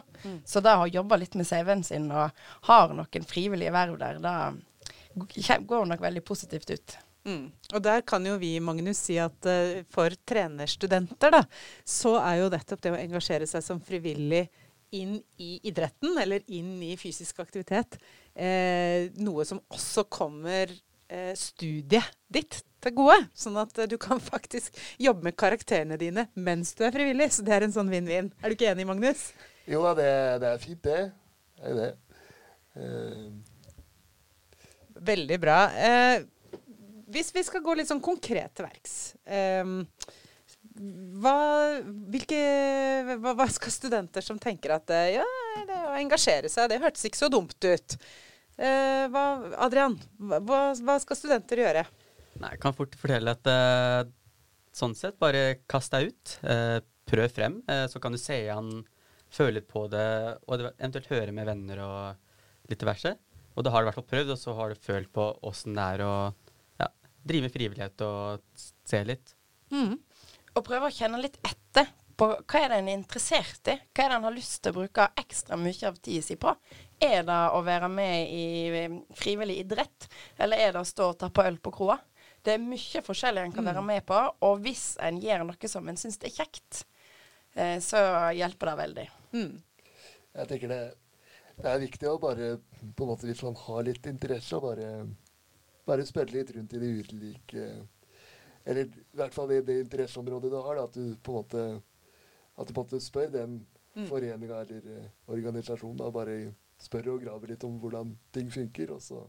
Så 0.48 0.62
det 0.64 0.72
å 0.72 0.88
jobbe 0.88 1.18
litt 1.20 1.36
med 1.36 1.48
CV-en 1.48 1.84
sin 1.84 2.08
og 2.08 2.30
har 2.70 2.94
noen 2.96 3.28
frivillige 3.28 3.74
verv 3.74 3.98
der, 4.00 4.22
da 4.24 5.58
går 5.68 5.90
nok 5.90 6.00
veldig 6.00 6.24
positivt 6.24 6.70
ut. 6.70 6.96
Mm. 7.28 7.50
Og 7.74 7.82
der 7.84 8.00
kan 8.08 8.24
jo 8.24 8.38
vi, 8.40 8.54
Magnus, 8.64 9.02
si 9.08 9.18
at 9.20 9.48
uh, 9.48 9.82
for 9.92 10.14
trenerstudenter, 10.28 11.34
da, 11.34 11.42
så 11.84 12.16
er 12.22 12.40
jo 12.42 12.52
nettopp 12.54 12.84
det 12.84 12.94
å 12.94 13.00
engasjere 13.02 13.48
seg 13.50 13.64
som 13.64 13.82
frivillig 13.84 14.46
inn 14.96 15.18
i 15.36 15.58
idretten, 15.68 16.16
eller 16.16 16.46
inn 16.46 16.78
i 16.80 16.94
fysisk 16.96 17.42
aktivitet, 17.42 17.98
eh, 18.32 19.10
noe 19.20 19.44
som 19.44 19.60
også 19.68 20.06
kommer 20.08 20.72
studiet 21.38 22.16
ditt 22.28 22.62
til 22.84 22.94
gode. 22.98 23.18
Sånn 23.38 23.58
at 23.60 23.76
eh, 23.78 23.88
du 23.90 23.96
kan 24.00 24.20
faktisk 24.22 24.76
jobbe 25.00 25.28
med 25.28 25.38
karakterene 25.38 25.98
dine 26.00 26.28
mens 26.34 26.74
du 26.78 26.84
er 26.86 26.94
frivillig. 26.94 27.30
Så 27.34 27.46
det 27.46 27.56
er 27.56 27.66
en 27.66 27.74
sånn 27.74 27.90
vinn-vinn. 27.92 28.32
Er 28.42 28.50
du 28.50 28.58
ikke 28.58 28.70
enig, 28.72 28.88
Magnus? 28.88 29.30
Jo 29.68 29.82
da, 29.84 29.94
det, 29.98 30.10
det 30.44 30.52
er 30.52 30.62
fint, 30.62 30.82
det. 30.86 31.00
Det 31.58 31.72
er 31.72 31.78
det. 31.82 31.92
Uh... 32.78 33.28
Veldig 35.08 35.38
bra. 35.42 35.58
Eh, 35.78 36.22
hvis 37.12 37.30
vi 37.34 37.44
skal 37.46 37.62
gå 37.64 37.76
litt 37.78 37.88
sånn 37.88 38.02
konkret 38.04 38.50
til 38.58 38.66
verks 38.66 38.94
eh, 39.24 39.64
hva, 41.22 41.36
hvilke, 42.12 42.40
hva, 43.22 43.32
hva 43.38 43.46
skal 43.50 43.72
studenter 43.72 44.24
som 44.24 44.40
tenker 44.42 44.74
at 44.76 44.90
eh, 44.94 45.14
ja, 45.16 45.26
det 45.68 45.78
å 45.86 45.96
engasjere 45.98 46.50
seg, 46.52 46.68
det 46.70 46.80
hørtes 46.82 47.06
ikke 47.08 47.20
så 47.20 47.30
dumt 47.32 47.56
ut. 47.64 47.96
Eh, 48.58 49.06
hva, 49.12 49.24
Adrian, 49.62 49.94
hva, 50.18 50.60
hva 50.74 50.96
skal 51.02 51.18
studenter 51.18 51.62
gjøre? 51.62 51.84
Nei, 52.42 52.52
jeg 52.54 52.62
kan 52.62 52.74
fort 52.74 52.96
fortelle 52.98 53.34
at 53.36 53.50
eh, 53.50 54.10
sånn 54.74 54.96
sett, 54.98 55.18
bare 55.22 55.60
kast 55.70 55.94
deg 55.94 56.10
ut. 56.10 56.38
eh, 56.42 56.78
prøv 57.08 57.30
frem, 57.32 57.60
eh, 57.70 57.86
så 57.88 58.02
kan 58.02 58.12
du 58.12 58.20
se 58.20 58.36
an, 58.52 58.82
føle 59.32 59.58
litt 59.58 59.68
på 59.70 59.86
det, 59.92 60.08
og 60.48 60.60
eventuelt 60.66 61.08
høre 61.12 61.32
med 61.36 61.48
venner 61.48 61.80
og 61.84 62.68
litt 62.68 62.82
diverse. 62.82 63.14
Og 63.56 63.64
da 63.64 63.72
har 63.72 63.80
du 63.80 63.86
i 63.86 63.88
hvert 63.88 63.98
fall 64.00 64.10
prøvd, 64.10 64.34
og 64.34 64.40
så 64.40 64.54
har 64.58 64.72
du 64.72 64.82
følt 64.84 65.10
på 65.14 65.24
åssen 65.48 65.78
det 65.78 65.86
er 65.94 66.04
å 66.04 66.12
ja, 66.80 66.90
drive 67.30 67.48
med 67.48 67.54
frivillighet 67.54 68.04
og 68.06 68.44
se 68.58 69.00
litt. 69.08 69.32
Og 70.54 70.64
prøve 70.66 70.88
å 70.90 70.94
kjenne 70.94 71.20
litt 71.22 71.38
etter 71.46 71.88
på 72.18 72.26
hva 72.34 72.60
er 72.60 72.72
det 72.72 72.80
en 72.80 72.90
er 72.90 72.98
interessert 72.98 73.70
i. 73.70 73.76
Hva 73.94 74.04
er 74.04 74.10
det 74.10 74.18
en 74.18 74.26
har 74.26 74.34
lyst 74.34 74.60
til 74.64 74.74
å 74.74 74.78
bruke 74.80 75.06
ekstra 75.20 75.58
mye 75.60 75.88
av 75.88 75.98
tida 76.02 76.24
si 76.26 76.36
på. 76.40 76.52
Er 76.98 77.22
det 77.26 77.40
å 77.54 77.62
være 77.66 77.90
med 77.92 78.32
i 78.34 78.44
eh, 78.74 78.94
frivillig 79.14 79.60
idrett, 79.62 80.08
eller 80.36 80.58
er 80.58 80.74
det 80.74 80.82
å 80.82 80.88
stå 80.88 81.12
og 81.12 81.18
tappe 81.20 81.46
øl 81.46 81.60
på 81.62 81.72
kroa? 81.76 81.98
Det 82.42 82.56
er 82.56 82.62
mye 82.62 83.02
forskjellig 83.04 83.44
en 83.44 83.54
kan 83.54 83.66
være 83.66 83.82
med 83.84 84.06
på, 84.08 84.18
og 84.46 84.62
hvis 84.64 84.96
en 85.04 85.18
gjør 85.22 85.44
noe 85.46 85.70
som 85.70 85.90
en 85.90 85.98
syns 86.00 86.18
er 86.26 86.34
kjekt, 86.34 86.84
eh, 87.54 87.76
så 87.82 88.00
hjelper 88.34 88.70
det 88.70 88.76
veldig. 88.82 89.06
Mm. 89.34 89.60
jeg 90.38 90.48
tenker 90.50 90.72
det, 90.72 90.82
det 91.58 91.70
er 91.70 91.82
viktig 91.82 92.08
å 92.08 92.18
bare, 92.22 92.54
på 92.96 93.04
en 93.04 93.12
måte, 93.12 93.28
hvis 93.28 93.44
man 93.46 93.58
har 93.66 93.86
litt 93.86 94.06
interesse, 94.10 94.58
å 94.58 94.64
bare, 94.64 94.90
bare 95.86 96.06
spørre 96.08 96.34
litt 96.34 96.50
rundt 96.56 96.74
i 96.74 96.82
de 96.82 96.90
ulike 97.02 97.68
Eller 98.68 98.88
i 98.88 99.16
hvert 99.16 99.34
fall 99.34 99.52
i 99.52 99.62
det 99.64 99.78
interesseområdet 99.84 100.50
du 100.52 100.56
har, 100.58 100.76
da, 100.76 100.88
at 100.88 100.96
du 100.96 101.14
på 101.22 101.32
en 101.32 101.38
måte 101.38 101.62
at 102.58 102.68
du 102.68 102.74
på 102.74 102.82
en 102.82 102.88
måte 102.88 103.02
spør 103.02 103.30
den 103.32 103.58
foreninga 104.08 104.62
eller 104.62 104.88
eh, 104.96 105.10
organisasjonen. 105.30 105.98
da, 106.00 106.10
Bare 106.14 106.38
spør 106.82 107.14
og 107.14 107.24
graver 107.24 107.52
litt 107.52 107.66
om 107.66 107.78
hvordan 107.82 108.14
ting 108.34 108.50
funker, 108.54 108.92
og 108.94 109.02
så 109.02 109.24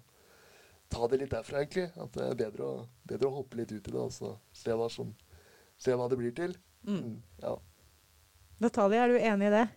ta 0.89 1.08
det 1.10 1.22
litt 1.24 1.34
derfra, 1.34 1.63
egentlig. 1.63 1.89
At 1.98 2.13
det 2.18 2.26
er 2.26 2.39
bedre 2.44 2.68
å, 2.68 2.86
bedre 3.10 3.30
å 3.30 3.39
hoppe 3.39 3.62
litt 3.62 3.74
ut 3.74 3.82
i 3.82 3.94
det 3.94 4.00
og 4.00 4.13
så 4.13 4.36
se 4.56 4.76
hva, 4.76 4.89
som, 4.94 5.12
se 5.78 5.96
hva 5.98 6.10
det 6.10 6.20
blir 6.20 6.34
til. 6.38 6.56
Mm, 6.88 7.20
ja. 7.44 7.56
Natalie, 8.60 9.02
er 9.04 9.13
du 9.13 9.20
enig 9.20 9.50
i 9.50 9.56
det? 9.56 9.68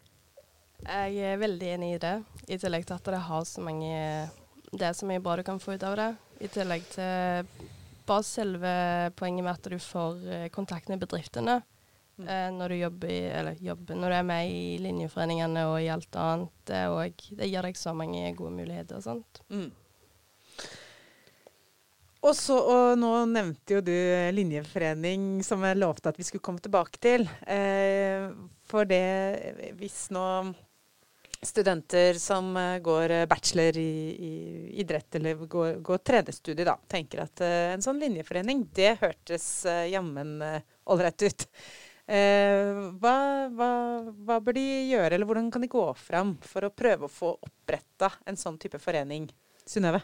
Jeg 0.82 1.32
er 1.32 1.38
veldig 1.38 1.68
enig 1.76 1.92
i 1.94 2.00
det, 2.02 2.16
i 2.50 2.58
tillegg 2.58 2.88
til 2.88 2.96
at 2.96 3.10
det 3.14 3.20
har 3.28 3.44
så 3.46 3.62
mange 3.62 3.92
Det 4.72 4.82
er 4.82 4.96
så 4.98 5.06
mye 5.06 5.22
bra 5.22 5.36
du 5.38 5.44
kan 5.46 5.60
få 5.62 5.76
ut 5.76 5.84
av 5.86 5.94
det. 6.00 6.08
I 6.42 6.48
tillegg 6.50 6.88
til 6.90 7.68
bare 8.08 8.24
selve 8.26 8.72
poenget 9.14 9.44
med 9.46 9.52
at 9.52 9.68
du 9.70 9.78
får 9.78 10.24
eh, 10.26 10.48
kontakt 10.50 10.88
med 10.90 10.98
bedriftene. 11.04 11.60
Eh, 12.20 12.48
når 12.54 12.74
du 12.74 12.76
jobber, 12.76 13.12
eller 13.32 13.60
jobber 13.64 13.96
Når 13.98 14.12
du 14.12 14.16
er 14.18 14.26
med 14.28 14.50
i 14.52 14.64
linjeforeningene 14.84 15.64
og 15.70 15.78
i 15.80 15.88
alt 15.90 16.18
annet. 16.20 16.52
Det, 16.68 16.80
er 16.82 17.14
det 17.38 17.48
gir 17.50 17.68
deg 17.68 17.78
så 17.80 17.94
mange 17.96 18.34
gode 18.38 18.52
muligheter 18.58 19.00
og 19.00 19.06
sånt. 19.06 19.42
Mm. 19.48 19.70
Og, 22.22 22.34
så, 22.38 22.54
og 22.54 22.98
nå 23.00 23.10
nevnte 23.32 23.78
jo 23.78 23.80
du 23.82 23.94
linjeforening, 24.36 25.40
som 25.42 25.64
jeg 25.66 25.80
lovte 25.80 26.12
at 26.12 26.20
vi 26.20 26.26
skulle 26.28 26.44
komme 26.44 26.62
tilbake 26.62 27.00
til. 27.02 27.26
Eh, 27.50 28.28
for 28.70 28.86
det 28.86 29.72
hvis 29.80 30.04
nå 30.14 30.26
studenter 31.42 32.14
som 32.14 32.56
eh, 32.56 32.78
går 32.78 33.10
eh, 33.10 33.26
bachelor 33.26 33.78
i, 33.78 34.16
i 34.28 34.80
idrett, 34.80 35.14
eller 35.14 35.34
går, 35.34 35.74
går 35.74 36.32
studie, 36.32 36.64
da, 36.64 36.76
tenker 36.88 37.24
at 37.24 37.42
eh, 37.42 37.72
en 37.74 37.82
sånn 37.82 37.98
linjeforening, 37.98 38.68
det 38.74 38.96
hørtes 39.00 39.66
eh, 39.66 39.88
jammen 39.90 40.38
ålreit 40.84 41.22
ut. 41.22 41.48
Eh, 42.10 42.70
hva, 42.98 43.16
hva, 43.54 43.70
hva 44.26 44.38
bør 44.42 44.56
de 44.56 44.64
gjøre, 44.90 45.14
eller 45.14 45.28
hvordan 45.28 45.50
kan 45.54 45.62
de 45.62 45.70
gå 45.70 45.84
fram 45.98 46.34
for 46.42 46.66
å 46.66 46.74
prøve 46.74 47.06
å 47.06 47.12
få 47.12 47.34
oppretta 47.36 48.10
en 48.26 48.38
sånn 48.38 48.58
type 48.62 48.80
forening? 48.82 49.28
Synnøve? 49.68 50.02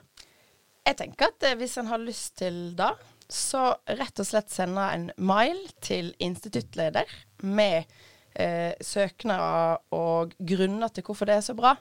Jeg 0.86 0.98
tenker 1.00 1.32
at 1.32 1.48
eh, 1.48 1.56
hvis 1.58 1.76
en 1.80 1.90
har 1.90 2.00
lyst 2.00 2.38
til 2.40 2.60
det, 2.78 2.92
så 3.28 3.72
rett 3.98 4.22
og 4.22 4.28
slett 4.28 4.52
sende 4.52 4.86
en 4.94 5.10
mail 5.20 5.58
til 5.84 6.14
instituttleder 6.22 7.10
med 7.44 7.90
eh, 8.32 8.72
søknader 8.80 9.82
og 9.98 10.32
grunner 10.38 10.94
til 10.94 11.04
hvorfor 11.04 11.28
det 11.28 11.40
er 11.40 11.44
så 11.44 11.56
bra. 11.58 11.74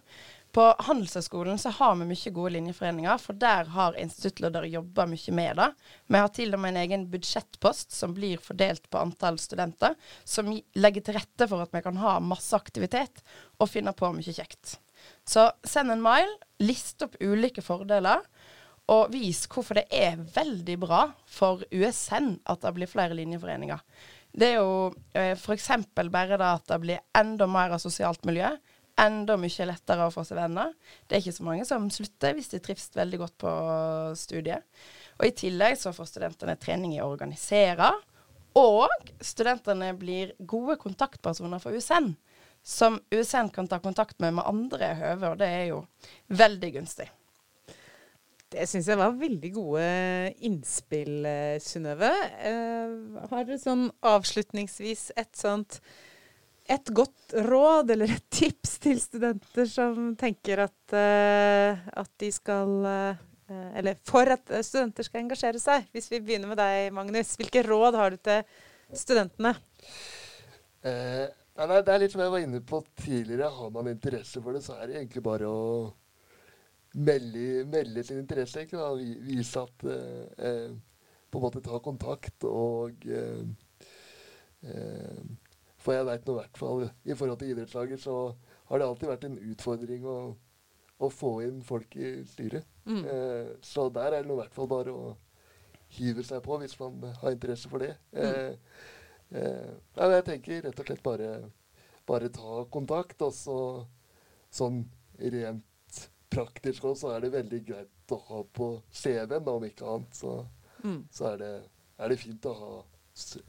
På 0.56 0.64
Handelshøyskolen 0.80 1.60
så 1.60 1.70
har 1.76 1.96
vi 2.00 2.08
mye 2.08 2.32
gode 2.34 2.54
linjeforeninger, 2.56 3.20
for 3.22 3.38
der 3.38 3.68
har 3.74 3.98
instituttleder 4.00 4.66
jobba 4.72 5.06
mye 5.10 5.36
med 5.36 5.60
det. 5.60 5.68
Vi 6.08 6.22
har 6.24 6.34
til 6.34 6.56
og 6.56 6.62
med 6.64 6.74
en 6.74 6.82
egen 6.86 7.06
budsjettpost 7.12 7.94
som 7.94 8.16
blir 8.18 8.42
fordelt 8.42 8.88
på 8.90 9.02
antall 9.02 9.38
studenter, 9.42 9.96
som 10.24 10.50
legger 10.80 11.06
til 11.06 11.18
rette 11.20 11.50
for 11.52 11.66
at 11.66 11.74
vi 11.76 11.84
kan 11.86 12.00
ha 12.02 12.18
masse 12.24 12.56
aktivitet 12.58 13.22
og 13.60 13.70
finne 13.70 13.94
på 13.98 14.12
mye 14.16 14.36
kjekt. 14.40 14.78
Så 15.28 15.50
send 15.68 15.94
en 15.94 16.04
mail, 16.04 16.30
list 16.64 17.04
opp 17.06 17.20
ulike 17.22 17.62
fordeler, 17.62 18.24
og 18.88 19.12
vis 19.12 19.44
hvorfor 19.52 19.82
det 19.82 19.90
er 19.92 20.16
veldig 20.36 20.78
bra 20.80 21.02
for 21.28 21.66
USN 21.76 22.38
at 22.48 22.64
det 22.64 22.72
blir 22.78 22.90
flere 22.90 23.18
linjeforeninger. 23.20 23.82
Det 24.38 24.54
er 24.54 24.60
jo 24.62 24.94
eh, 25.18 25.34
f.eks. 25.36 25.70
bare 25.96 26.38
det 26.40 26.48
at 26.48 26.68
det 26.72 26.80
blir 26.84 27.04
enda 27.18 27.48
mer 27.52 27.76
av 27.76 27.84
sosialt 27.84 28.24
miljø. 28.28 28.54
Enda 28.98 29.36
mye 29.38 29.66
lettere 29.70 30.08
å 30.08 30.14
få 30.14 30.24
seg 30.26 30.40
venner. 30.40 30.72
Det 31.06 31.18
er 31.18 31.22
ikke 31.22 31.38
så 31.38 31.46
mange 31.46 31.66
som 31.70 31.86
slutter 31.94 32.34
hvis 32.34 32.50
de 32.50 32.62
trives 32.64 32.90
veldig 32.98 33.20
godt 33.22 33.36
på 33.44 33.52
studiet. 34.18 34.66
Og 35.20 35.28
i 35.30 35.36
tillegg 35.38 35.78
så 35.78 35.94
får 35.94 36.10
studentene 36.12 36.58
trening 36.62 36.96
i 36.96 37.02
å 37.04 37.10
organisere. 37.12 37.92
Og 38.58 39.12
studentene 39.22 39.92
blir 39.98 40.34
gode 40.40 40.80
kontaktpersoner 40.82 41.62
for 41.62 41.78
USN, 41.78 42.16
som 42.66 42.98
USN 43.14 43.52
kan 43.54 43.70
ta 43.70 43.78
kontakt 43.84 44.18
med 44.24 44.34
med 44.40 44.50
andre 44.50 44.96
høver. 44.98 45.32
og 45.32 45.38
det 45.38 45.48
er 45.48 45.66
jo 45.70 45.86
veldig 46.28 46.74
gunstig. 46.80 47.10
Det 48.48 48.64
syns 48.64 48.88
jeg 48.88 48.98
var 48.98 49.18
veldig 49.20 49.50
gode 49.54 49.88
innspill, 50.48 51.26
eh, 51.26 51.60
Synnøve. 51.60 52.12
Eh, 52.40 53.28
har 53.30 53.44
du 53.44 53.58
sånn 53.60 53.92
avslutningsvis 54.02 55.12
et 55.18 55.36
sånt 55.36 55.82
et 56.68 56.92
godt 56.96 57.36
råd 57.48 57.94
eller 57.96 58.12
et 58.18 58.26
tips 58.34 58.78
til 58.84 59.00
studenter 59.02 59.70
som 59.72 60.12
tenker 60.20 60.66
at, 60.66 60.80
uh, 60.94 61.88
at 62.04 62.12
de 62.20 62.32
skal 62.36 62.76
uh, 62.84 63.26
Eller 63.80 63.96
for 64.04 64.28
at 64.28 64.50
studenter 64.66 65.06
skal 65.08 65.22
engasjere 65.22 65.60
seg. 65.64 65.86
Hvis 65.96 66.10
vi 66.12 66.20
begynner 66.20 66.50
med 66.52 66.60
deg, 66.60 66.90
Magnus. 66.92 67.30
Hvilke 67.40 67.62
råd 67.64 67.96
har 67.96 68.12
du 68.12 68.18
til 68.20 68.42
studentene? 68.92 69.54
Eh, 70.84 71.24
nei, 71.58 71.80
det 71.80 71.94
er 71.94 72.02
litt 72.02 72.14
som 72.14 72.24
jeg 72.24 72.34
var 72.34 72.44
inne 72.44 72.62
på 72.68 72.82
tidligere. 73.00 73.50
Har 73.56 73.72
man 73.74 73.90
interesse 73.92 74.42
for 74.44 74.56
det, 74.56 74.64
så 74.66 74.78
er 74.78 74.90
det 74.90 75.00
egentlig 75.00 75.24
bare 75.26 75.48
å 75.48 75.64
melde, 76.98 77.66
melde 77.72 78.04
sin 78.06 78.22
interesse. 78.22 78.66
Ikke, 78.66 78.80
da. 78.80 78.92
Vise 79.28 79.64
at 79.64 79.88
eh, 79.88 80.76
På 81.28 81.40
en 81.42 81.48
måte 81.48 81.64
ta 81.66 81.80
kontakt 81.84 82.46
og 82.48 83.04
eh, 83.12 83.44
eh, 84.64 85.26
For 85.88 85.96
jeg 85.96 86.04
veit 86.10 86.26
nå 86.28 86.34
i 86.34 86.40
hvert 86.42 86.60
fall 86.60 86.82
i 86.84 87.16
forhold 87.16 87.40
til 87.40 87.54
idrettslager, 87.54 88.00
så 88.04 88.16
har 88.68 88.82
det 88.82 88.88
alltid 88.90 89.08
vært 89.08 89.22
en 89.24 89.38
utfordring 89.54 90.04
å, 90.04 90.18
å 91.00 91.08
få 91.14 91.30
inn 91.46 91.62
folk 91.64 91.96
i 91.96 92.10
styret. 92.28 92.68
Mm. 92.84 93.06
Eh, 93.08 93.54
så 93.64 93.86
der 93.96 94.12
er 94.12 94.26
det 94.26 94.28
nå 94.28 94.36
i 94.36 94.42
hvert 94.42 94.58
fall 94.58 94.68
bare 94.68 94.92
å 94.92 95.14
hive 95.96 96.26
seg 96.28 96.42
på 96.44 96.58
hvis 96.60 96.76
man 96.82 97.06
har 97.22 97.32
interesse 97.32 97.72
for 97.72 97.86
det. 97.86 97.94
Mm. 98.12 98.58
Eh, 99.32 99.72
jeg 100.12 100.26
tenker 100.28 100.68
rett 100.68 100.84
og 100.84 100.92
slett 100.92 101.06
bare, 101.06 101.32
bare 102.12 102.34
ta 102.36 102.66
kontakt, 102.74 103.24
og 103.24 103.32
så 103.36 103.58
sånn 104.52 104.84
rent 105.18 106.02
praktisk 106.28 106.90
òg, 106.90 107.00
så 107.00 107.14
er 107.16 107.24
det 107.24 107.32
veldig 107.38 107.62
greit 107.72 108.12
å 108.12 108.20
ha 108.28 108.44
på 108.60 108.70
CV-en, 108.92 109.48
om 109.56 109.66
ikke 109.68 109.88
annet. 109.88 110.20
Så, 110.20 110.36
mm. 110.84 111.00
så 111.16 111.32
er, 111.32 111.40
det, 111.46 111.52
er, 111.96 112.12
det, 112.12 112.20
fint 112.20 112.52
å 112.52 112.56
ha 112.60 112.72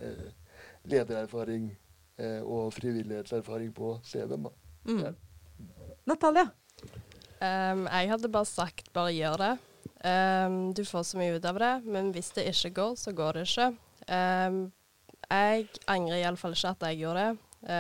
eh, 0.06 0.54
ledererfaring 0.86 1.72
eh, 2.18 2.40
og 2.42 2.72
frivillighetserfaring 2.76 3.72
på 3.76 3.96
CV-en. 4.06 4.48
Mm. 4.88 5.02
Ja. 5.04 5.12
Natalia? 6.08 6.48
Um, 7.38 7.86
jeg 7.86 8.10
hadde 8.10 8.32
bare 8.34 8.48
sagt 8.50 8.92
bare 8.94 9.14
gjør 9.14 9.38
det. 9.42 9.52
Um, 10.02 10.58
du 10.74 10.84
får 10.86 11.06
så 11.06 11.20
mye 11.20 11.38
ut 11.38 11.46
av 11.46 11.58
det, 11.62 11.72
men 11.86 12.10
hvis 12.14 12.32
det 12.36 12.48
ikke 12.50 12.74
går, 12.80 12.98
så 12.98 13.14
går 13.16 13.38
det 13.38 13.46
ikke. 13.48 13.70
Um, 14.08 14.60
jeg 15.28 15.68
angrer 15.90 16.22
iallfall 16.22 16.56
ikke 16.56 16.74
at 16.74 16.84
jeg 16.88 17.02
gjorde 17.02 17.24
det. 17.24 17.72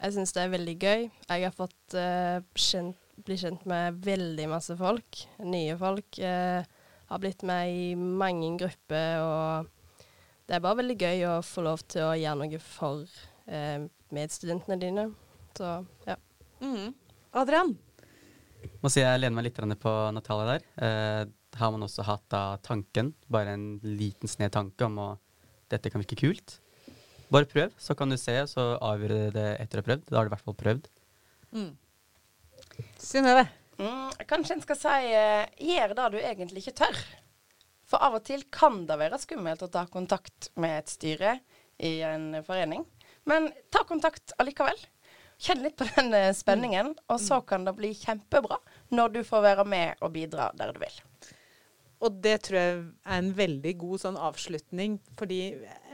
jeg 0.00 0.14
syns 0.16 0.32
det 0.34 0.42
er 0.42 0.54
veldig 0.54 0.76
gøy. 0.80 1.02
Jeg 1.28 1.44
har 1.44 1.54
fått 1.54 1.96
uh, 1.96 2.40
kjent 2.56 3.02
bli 3.24 3.36
kjent 3.40 3.64
med 3.68 4.00
veldig 4.04 4.48
masse 4.50 4.76
folk. 4.76 5.22
Nye 5.44 5.76
folk. 5.80 6.18
Uh, 6.20 6.64
har 7.06 7.22
blitt 7.22 7.44
med 7.46 7.70
i 7.70 7.94
mange 7.94 8.48
grupper, 8.58 9.20
og 9.22 9.68
det 10.46 10.56
er 10.56 10.62
bare 10.62 10.78
veldig 10.80 10.96
gøy 11.00 11.24
å 11.28 11.38
få 11.44 11.64
lov 11.66 11.82
til 11.90 12.04
å 12.06 12.14
gjøre 12.14 12.44
noe 12.44 12.60
for 12.62 13.18
eh, 13.50 13.86
medstudentene 14.14 14.78
dine. 14.78 15.08
Så 15.58 15.72
ja. 16.06 16.16
Mm. 16.62 16.94
Adrian? 17.36 17.74
Må 18.82 18.90
si 18.92 19.02
jeg 19.02 19.20
lener 19.20 19.34
meg 19.36 19.48
litt 19.48 19.80
på 19.82 19.94
Natalia 20.14 20.56
der. 20.56 20.68
Eh, 20.86 21.24
har 21.56 21.72
man 21.72 21.86
også 21.86 22.04
hatt 22.06 22.24
da 22.32 22.44
tanken, 22.64 23.14
bare 23.32 23.56
en 23.56 23.66
liten 23.82 24.30
snev 24.30 24.52
tanke 24.54 24.86
om 24.86 24.98
at 25.02 25.22
dette 25.72 25.90
kan 25.90 26.02
virke 26.02 26.18
kult. 26.20 26.58
Bare 27.32 27.48
prøv, 27.50 27.72
så 27.82 27.96
kan 27.98 28.12
du 28.12 28.16
se, 28.20 28.36
så 28.46 28.76
avgjør 28.78 29.14
du 29.14 29.36
det 29.38 29.48
etter 29.58 29.80
å 29.80 29.82
ha 29.82 29.88
prøvd. 29.88 30.08
Da 30.10 30.18
har 30.18 30.26
du 30.26 30.30
i 30.30 30.36
hvert 30.36 30.46
fall 30.46 30.58
prøvd. 30.60 30.90
Mm. 31.56 31.70
Synnøve? 33.02 33.46
Mm, 33.80 34.12
kanskje 34.30 34.56
en 34.56 34.62
skal 34.62 34.78
si 34.78 35.08
uh, 35.10 35.42
gjør 35.60 35.96
det 35.98 36.10
du 36.14 36.20
egentlig 36.20 36.62
ikke 36.62 36.78
tør. 36.84 37.00
For 37.86 38.02
av 38.02 38.18
og 38.18 38.26
til 38.26 38.42
kan 38.52 38.82
det 38.88 38.98
være 38.98 39.20
skummelt 39.22 39.62
å 39.62 39.70
ta 39.70 39.84
kontakt 39.90 40.50
med 40.58 40.80
et 40.80 40.92
styre 40.92 41.38
i 41.78 42.00
en 42.06 42.32
forening. 42.46 42.84
Men 43.30 43.50
ta 43.70 43.84
kontakt 43.86 44.34
allikevel. 44.42 44.78
Kjenn 45.42 45.62
litt 45.62 45.76
på 45.76 45.86
den 45.90 46.14
uh, 46.16 46.32
spenningen, 46.32 46.94
mm. 46.94 47.02
og 47.12 47.20
så 47.20 47.42
kan 47.44 47.66
det 47.66 47.76
bli 47.76 47.92
kjempebra 47.94 48.56
når 48.96 49.18
du 49.18 49.20
får 49.26 49.42
være 49.50 49.66
med 49.68 50.00
og 50.00 50.14
bidra 50.14 50.48
der 50.56 50.72
du 50.72 50.80
vil. 50.80 50.94
Og 52.04 52.16
det 52.24 52.36
tror 52.44 52.58
jeg 52.58 52.78
er 53.08 53.18
en 53.18 53.32
veldig 53.36 53.72
god 53.80 54.02
sånn 54.02 54.16
avslutning, 54.20 54.98
fordi 55.16 55.40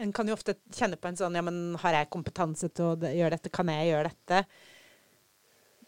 en 0.02 0.12
kan 0.14 0.28
jo 0.28 0.34
ofte 0.34 0.56
kjenne 0.74 0.98
på 0.98 1.10
en 1.10 1.18
sånn 1.18 1.38
Ja, 1.38 1.44
men 1.46 1.76
har 1.82 1.98
jeg 1.98 2.10
kompetanse 2.14 2.70
til 2.74 2.90
å 2.90 3.10
gjøre 3.10 3.36
dette? 3.36 3.52
Kan 3.54 3.70
jeg 3.70 3.92
gjøre 3.92 4.10
dette? 4.10 4.42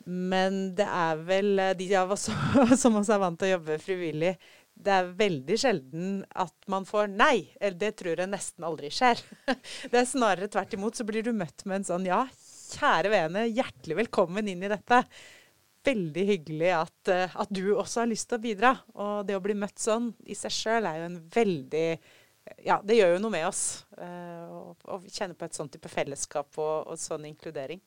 Men 0.05 0.61
det 0.77 0.87
er 0.87 1.23
vel 1.25 1.59
eh, 1.63 1.73
de 1.79 1.89
av 1.97 2.13
oss 2.15 2.29
som 2.83 2.99
også 3.01 3.17
er 3.17 3.23
vant 3.23 3.41
til 3.41 3.49
å 3.49 3.55
jobbe 3.57 3.79
frivillig, 3.83 4.35
det 4.75 4.93
er 4.93 5.13
veldig 5.17 5.57
sjelden 5.61 6.09
at 6.35 6.55
man 6.71 6.87
får 6.89 7.13
nei. 7.13 7.47
Eller 7.61 7.79
det 7.81 7.93
tror 8.01 8.21
jeg 8.21 8.31
nesten 8.31 8.67
aldri 8.67 8.91
skjer. 8.93 9.21
Det 9.91 10.01
er 10.01 10.09
snarere 10.09 10.51
tvert 10.51 10.75
imot, 10.77 10.99
så 10.99 11.07
blir 11.07 11.25
du 11.25 11.33
møtt 11.37 11.65
med 11.69 11.81
en 11.81 11.89
sånn 11.93 12.09
ja, 12.09 12.25
kjære 12.75 13.13
vene, 13.13 13.47
hjertelig 13.53 14.03
velkommen 14.03 14.51
inn 14.51 14.65
i 14.67 14.73
dette. 14.73 15.01
Veldig 15.85 16.27
hyggelig 16.31 16.71
at, 16.79 17.13
eh, 17.13 17.39
at, 17.45 17.51
du 17.53 17.75
også 17.75 18.03
har 18.03 18.11
lyst 18.11 18.31
til 18.31 18.41
å 18.41 18.45
bidra. 18.45 18.75
Og 18.97 19.25
det 19.29 19.39
å 19.39 19.43
bli 19.45 19.57
møtt 19.59 19.81
sånn 19.81 20.11
i 20.27 20.37
seg 20.39 20.55
sjøl 20.55 20.91
er 20.91 21.01
jo 21.01 21.09
en 21.13 21.19
veldig 21.39 21.89
Ja, 22.61 22.77
det 22.85 22.99
gjør 22.99 23.15
jo 23.15 23.21
noe 23.25 23.33
med 23.33 23.47
oss. 23.49 23.87
Uh, 23.97 24.75
å 24.93 24.99
kjenne 25.07 25.37
på 25.39 25.47
et 25.47 25.57
sånt 25.57 25.73
type 25.73 25.89
fellesskap 25.89 26.59
og, 26.61 26.91
og 26.93 26.99
sånn 27.01 27.25
inkludering. 27.31 27.81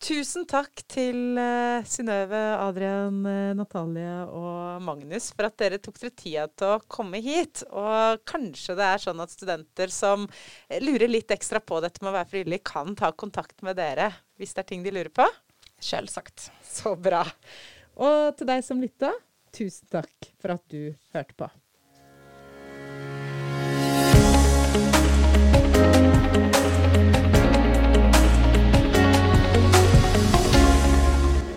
Tusen 0.00 0.46
takk 0.48 0.80
til 0.88 1.36
uh, 1.36 1.84
Synnøve, 1.84 2.38
Adrian, 2.56 3.18
uh, 3.20 3.50
Natalie 3.52 4.14
og 4.32 4.80
Magnus 4.80 5.26
for 5.34 5.50
at 5.50 5.58
dere 5.60 5.76
tok 5.82 5.98
dere 6.00 6.14
tida 6.16 6.46
til 6.48 6.72
å 6.72 6.80
komme 6.88 7.20
hit. 7.20 7.60
Og 7.68 8.22
kanskje 8.24 8.78
det 8.78 8.86
er 8.86 9.04
sånn 9.04 9.20
at 9.20 9.34
studenter 9.34 9.92
som 9.92 10.24
lurer 10.80 11.10
litt 11.10 11.36
ekstra 11.36 11.60
på 11.60 11.82
dette 11.84 12.00
med 12.00 12.14
å 12.14 12.16
være 12.16 12.30
frivillig, 12.32 12.62
kan 12.64 12.96
ta 12.96 13.12
kontakt 13.12 13.60
med 13.66 13.76
dere 13.76 14.08
hvis 14.40 14.56
det 14.56 14.64
er 14.64 14.70
ting 14.72 14.86
de 14.86 14.96
lurer 14.96 15.12
på? 15.12 15.28
Selvsagt. 15.84 16.48
Så 16.64 16.96
bra. 16.96 17.26
Og 18.00 18.38
til 18.40 18.48
deg 18.48 18.64
som 18.64 18.80
lytta, 18.80 19.12
tusen 19.52 19.92
takk 19.92 20.32
for 20.40 20.56
at 20.56 20.64
du 20.72 20.94
hørte 21.12 21.36
på. 21.36 21.52